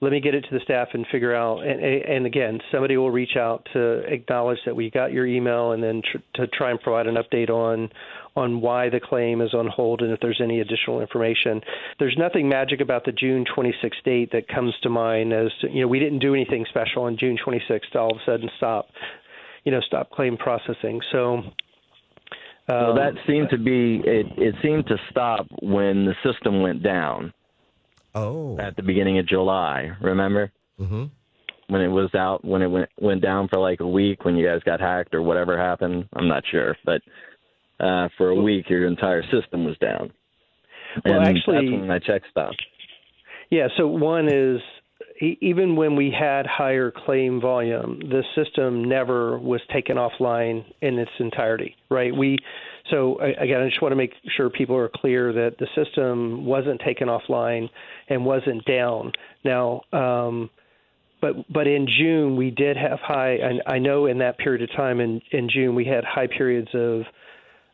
let 0.00 0.12
me 0.12 0.20
get 0.20 0.34
it 0.34 0.42
to 0.42 0.48
the 0.52 0.60
staff 0.62 0.88
and 0.92 1.06
figure 1.10 1.34
out. 1.34 1.60
And, 1.60 1.80
and 1.82 2.26
again, 2.26 2.60
somebody 2.70 2.96
will 2.96 3.10
reach 3.10 3.36
out 3.36 3.66
to 3.72 4.00
acknowledge 4.12 4.58
that 4.66 4.76
we 4.76 4.90
got 4.90 5.12
your 5.12 5.26
email, 5.26 5.72
and 5.72 5.82
then 5.82 6.02
tr- 6.02 6.18
to 6.34 6.46
try 6.48 6.70
and 6.70 6.80
provide 6.80 7.06
an 7.06 7.16
update 7.16 7.50
on 7.50 7.88
on 8.36 8.60
why 8.60 8.90
the 8.90 9.00
claim 9.00 9.40
is 9.40 9.54
on 9.54 9.66
hold 9.66 10.02
and 10.02 10.12
if 10.12 10.20
there's 10.20 10.40
any 10.42 10.60
additional 10.60 11.00
information. 11.00 11.62
There's 11.98 12.16
nothing 12.18 12.50
magic 12.50 12.82
about 12.82 13.06
the 13.06 13.12
June 13.12 13.46
26th 13.56 14.04
date 14.04 14.32
that 14.32 14.46
comes 14.46 14.74
to 14.82 14.90
mind 14.90 15.32
as 15.32 15.50
to, 15.62 15.70
you 15.70 15.80
know 15.80 15.88
we 15.88 15.98
didn't 15.98 16.18
do 16.18 16.34
anything 16.34 16.66
special 16.68 17.04
on 17.04 17.16
June 17.18 17.38
26th 17.44 17.90
to 17.92 17.98
all 17.98 18.10
of 18.10 18.18
a 18.18 18.30
sudden 18.30 18.50
stop 18.58 18.88
you 19.66 19.72
know 19.72 19.80
stop 19.80 20.10
claim 20.10 20.38
processing. 20.38 21.02
So. 21.12 21.42
Well, 22.68 22.90
um, 22.90 22.96
that 22.96 23.12
seemed 23.28 23.50
to 23.50 23.58
be 23.58 24.02
it. 24.04 24.26
It 24.36 24.56
seemed 24.60 24.88
to 24.88 24.96
stop 25.10 25.46
when 25.62 26.04
the 26.04 26.14
system 26.24 26.62
went 26.62 26.82
down 26.82 27.32
Oh, 28.16 28.58
at 28.58 28.76
the 28.76 28.82
beginning 28.82 29.18
of 29.18 29.28
July. 29.28 29.90
Remember 30.00 30.50
mm-hmm. 30.80 31.04
when 31.68 31.82
it 31.82 31.88
was 31.88 32.12
out 32.14 32.42
when 32.42 32.62
it 32.62 32.66
went 32.68 32.88
went 32.98 33.20
down 33.20 33.46
for 33.48 33.60
like 33.60 33.80
a 33.80 33.86
week 33.86 34.24
when 34.24 34.36
you 34.36 34.46
guys 34.46 34.62
got 34.64 34.80
hacked 34.80 35.14
or 35.14 35.20
whatever 35.20 35.58
happened? 35.58 36.08
I'm 36.14 36.26
not 36.26 36.42
sure, 36.50 36.74
but 36.82 37.02
uh, 37.78 38.08
for 38.16 38.30
a 38.30 38.34
week 38.34 38.70
your 38.70 38.86
entire 38.86 39.22
system 39.24 39.66
was 39.66 39.76
down. 39.78 40.10
Well, 41.04 41.20
and 41.20 41.28
actually- 41.28 41.56
that's 41.56 41.70
when 41.72 41.86
my 41.88 41.98
check 41.98 42.22
stopped. 42.30 42.62
Yeah, 43.50 43.68
so 43.76 43.86
one 43.86 44.28
is 44.32 44.60
even 45.20 45.76
when 45.76 45.96
we 45.96 46.10
had 46.10 46.46
higher 46.46 46.90
claim 46.90 47.40
volume, 47.40 48.00
the 48.00 48.22
system 48.34 48.84
never 48.84 49.38
was 49.38 49.60
taken 49.72 49.96
offline 49.96 50.64
in 50.80 50.98
its 50.98 51.10
entirety, 51.18 51.74
right? 51.90 52.14
We 52.14 52.38
so 52.90 53.18
again, 53.20 53.60
I 53.62 53.68
just 53.68 53.82
want 53.82 53.92
to 53.92 53.96
make 53.96 54.12
sure 54.36 54.48
people 54.50 54.76
are 54.76 54.90
clear 54.94 55.32
that 55.32 55.56
the 55.58 55.66
system 55.74 56.44
wasn't 56.44 56.80
taken 56.80 57.08
offline 57.08 57.68
and 58.08 58.24
wasn't 58.24 58.64
down. 58.64 59.12
Now, 59.44 59.82
um, 59.92 60.50
but 61.20 61.50
but 61.52 61.66
in 61.66 61.86
June 61.86 62.36
we 62.36 62.50
did 62.50 62.76
have 62.76 62.98
high, 63.00 63.34
and 63.34 63.62
I 63.66 63.78
know 63.78 64.06
in 64.06 64.18
that 64.18 64.38
period 64.38 64.62
of 64.62 64.74
time 64.76 65.00
in 65.00 65.20
in 65.30 65.48
June 65.48 65.74
we 65.74 65.84
had 65.84 66.04
high 66.04 66.28
periods 66.28 66.68
of 66.74 67.02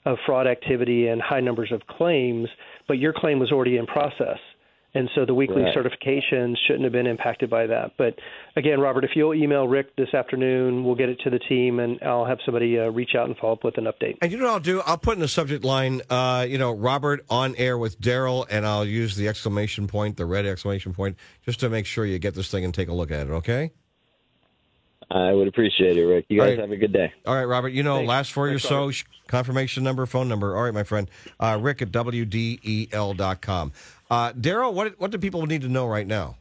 of 0.05 0.19
fraud 0.27 0.47
activity 0.47 1.09
and 1.09 1.23
high 1.23 1.41
numbers 1.41 1.71
of 1.71 1.87
claims, 1.87 2.49
but 2.89 2.99
your 2.99 3.13
claim 3.13 3.39
was 3.39 3.53
already 3.53 3.77
in 3.77 3.87
process. 3.87 4.39
And 4.95 5.09
so 5.15 5.25
the 5.25 5.33
weekly 5.33 5.63
Right. 5.63 5.75
certifications 5.75 6.57
shouldn't 6.67 6.85
have 6.85 6.93
been 6.93 7.07
impacted 7.07 7.49
by 7.49 7.67
that. 7.67 7.93
But 7.97 8.19
again, 8.57 8.79
Robert, 8.79 9.05
if 9.05 9.17
you'll 9.17 9.33
email 9.35 9.67
Rick 9.67 9.97
this 9.97 10.13
afternoon, 10.13 10.85
we'll 10.85 10.97
get 10.97 11.09
it 11.09 11.19
to 11.21 11.31
the 11.31 11.39
team 11.39 11.81
and 11.81 11.99
I'll 12.03 12.27
have 12.27 12.39
somebody 12.45 12.79
uh, 12.79 12.91
reach 12.91 13.15
out 13.15 13.27
and 13.27 13.37
follow 13.39 13.55
up 13.55 13.65
with 13.65 13.79
an 13.79 13.85
update. 13.85 14.19
And 14.21 14.31
you 14.31 14.37
know 14.37 14.45
what 14.45 14.53
I'll 14.53 14.61
do? 14.61 14.83
I'll 14.85 14.99
put 14.99 15.15
in 15.15 15.21
the 15.21 15.29
subject 15.29 15.65
line, 15.65 16.03
uh, 16.11 16.45
you 16.47 16.59
know, 16.59 16.73
Robert 16.73 17.25
on 17.31 17.55
air 17.57 17.79
with 17.79 17.99
Darryl, 18.01 18.47
and 18.51 18.67
I'll 18.67 18.85
use 18.85 19.17
the 19.17 19.29
exclamation 19.29 19.87
point, 19.87 20.19
the 20.19 20.27
red 20.27 20.45
exclamation 20.45 20.93
point, 20.93 21.17
just 21.47 21.61
to 21.61 21.71
make 21.71 21.87
sure 21.87 22.05
you 22.05 22.19
get 22.19 22.35
this 22.35 22.51
thing 22.51 22.65
and 22.65 22.75
take 22.75 22.89
a 22.89 22.95
look 22.95 23.11
at 23.11 23.29
it. 23.29 23.31
Okay? 23.31 23.71
I 25.11 25.33
would 25.33 25.47
appreciate 25.49 25.97
it, 25.99 26.05
Rick. 26.05 26.27
You 26.29 26.41
guys 26.41 26.51
right. 26.51 26.59
have 26.61 26.71
a 26.71 26.77
good 26.77 26.93
day. 26.93 27.13
All 27.27 27.35
right, 27.35 27.45
Robert. 27.45 27.69
You 27.71 27.83
know, 27.83 27.97
Thanks. 27.97 28.09
last 28.09 28.33
four 28.33 28.47
of 28.47 28.53
your 28.53 28.61
Thanks, 28.61 28.71
Robert. 28.71 28.95
so 28.95 29.05
confirmation 29.27 29.85
number, 29.85 30.07
phone 30.07 30.27
number. 30.29 30.57
All 30.57 30.63
right, 30.63 30.73
my 30.73 30.85
friend. 30.85 31.11
Uh, 31.39 31.59
Rick 31.61 31.83
at 31.83 31.91
WDEL.com. 31.93 33.73
Uh, 34.13 34.31
Darryl, 34.35 34.75
what 34.75 35.01
what 35.01 35.11
do 35.11 35.17
people 35.17 35.47
need 35.47 35.63
to 35.63 35.71
know 35.71 35.87
right 35.87 36.07
now? 36.07 36.37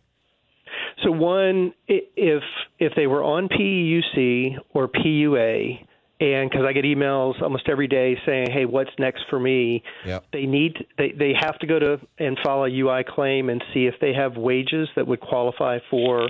So 1.06 1.10
one, 1.10 1.74
if 1.88 2.44
if 2.80 2.92
they 2.98 3.08
were 3.08 3.24
on 3.24 3.48
PEUC 3.48 4.58
or 4.74 4.90
PUA, 4.90 5.80
and 6.20 6.50
because 6.50 6.66
I 6.68 6.74
get 6.74 6.84
emails 6.84 7.42
almost 7.42 7.70
every 7.70 7.88
day 7.88 8.18
saying, 8.26 8.52
"Hey, 8.52 8.66
what's 8.66 8.92
next 9.00 9.24
for 9.30 9.40
me?" 9.40 9.84
Yep. 10.06 10.26
They 10.34 10.46
need 10.46 10.86
they 10.98 11.14
they 11.18 11.34
have 11.40 11.58
to 11.60 11.66
go 11.66 11.80
to 11.80 12.02
and 12.20 12.38
file 12.44 12.66
a 12.66 12.70
UI 12.70 13.06
claim 13.08 13.50
and 13.50 13.64
see 13.74 13.86
if 13.86 13.96
they 14.02 14.12
have 14.12 14.36
wages 14.36 14.90
that 14.98 15.08
would 15.08 15.22
qualify 15.22 15.80
for 15.90 16.28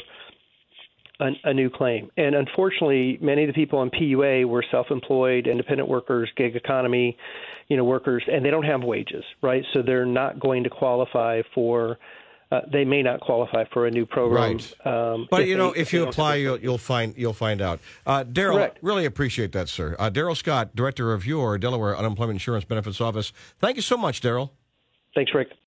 a, 1.22 1.30
a 1.50 1.54
new 1.54 1.70
claim. 1.70 2.10
And 2.18 2.36
unfortunately, 2.36 3.18
many 3.22 3.44
of 3.44 3.48
the 3.48 3.54
people 3.54 3.80
on 3.80 3.90
PUA 3.92 4.46
were 4.46 4.66
self-employed, 4.72 5.48
independent 5.48 5.88
workers, 5.88 6.30
gig 6.36 6.56
economy, 6.56 7.18
you 7.70 7.78
know, 7.78 7.84
workers, 7.86 8.24
and 8.32 8.44
they 8.44 8.50
don't 8.50 8.66
have 8.66 8.84
wages, 8.84 9.24
right? 9.42 9.64
So 9.74 9.82
they're 9.82 10.06
not 10.06 10.40
going 10.40 10.64
to 10.64 10.70
qualify 10.70 11.42
for. 11.56 11.98
Uh, 12.52 12.60
they 12.70 12.84
may 12.84 13.02
not 13.02 13.22
qualify 13.22 13.64
for 13.72 13.88
a 13.88 13.92
new 13.92 14.06
program. 14.06 14.58
Right. 14.58 14.86
Um, 14.86 15.26
But 15.32 15.48
you 15.48 15.56
know, 15.56 15.72
they- 15.72 15.80
if 15.80 15.94
you 15.94 16.06
apply, 16.06 16.36
you'll, 16.36 16.60
you'll 16.60 16.78
find 16.78 17.14
you'll 17.16 17.32
find 17.32 17.62
out. 17.62 17.80
Uh, 18.06 18.26
Darryl, 18.26 18.72
really 18.82 19.06
appreciate 19.06 19.54
that, 19.54 19.70
sir. 19.70 19.96
Uh, 19.98 20.10
Darryl 20.10 20.36
Scott, 20.36 20.76
director 20.76 21.14
of 21.14 21.26
your 21.26 21.58
Delaware 21.58 21.96
Unemployment 21.98 22.36
Insurance 22.36 22.66
Benefits 22.66 23.00
Office. 23.00 23.32
Thank 23.60 23.78
you 23.78 23.82
so 23.82 23.96
much, 23.96 24.20
Darryl. 24.20 24.50
Thanks, 25.16 25.34
Rick. 25.34 25.52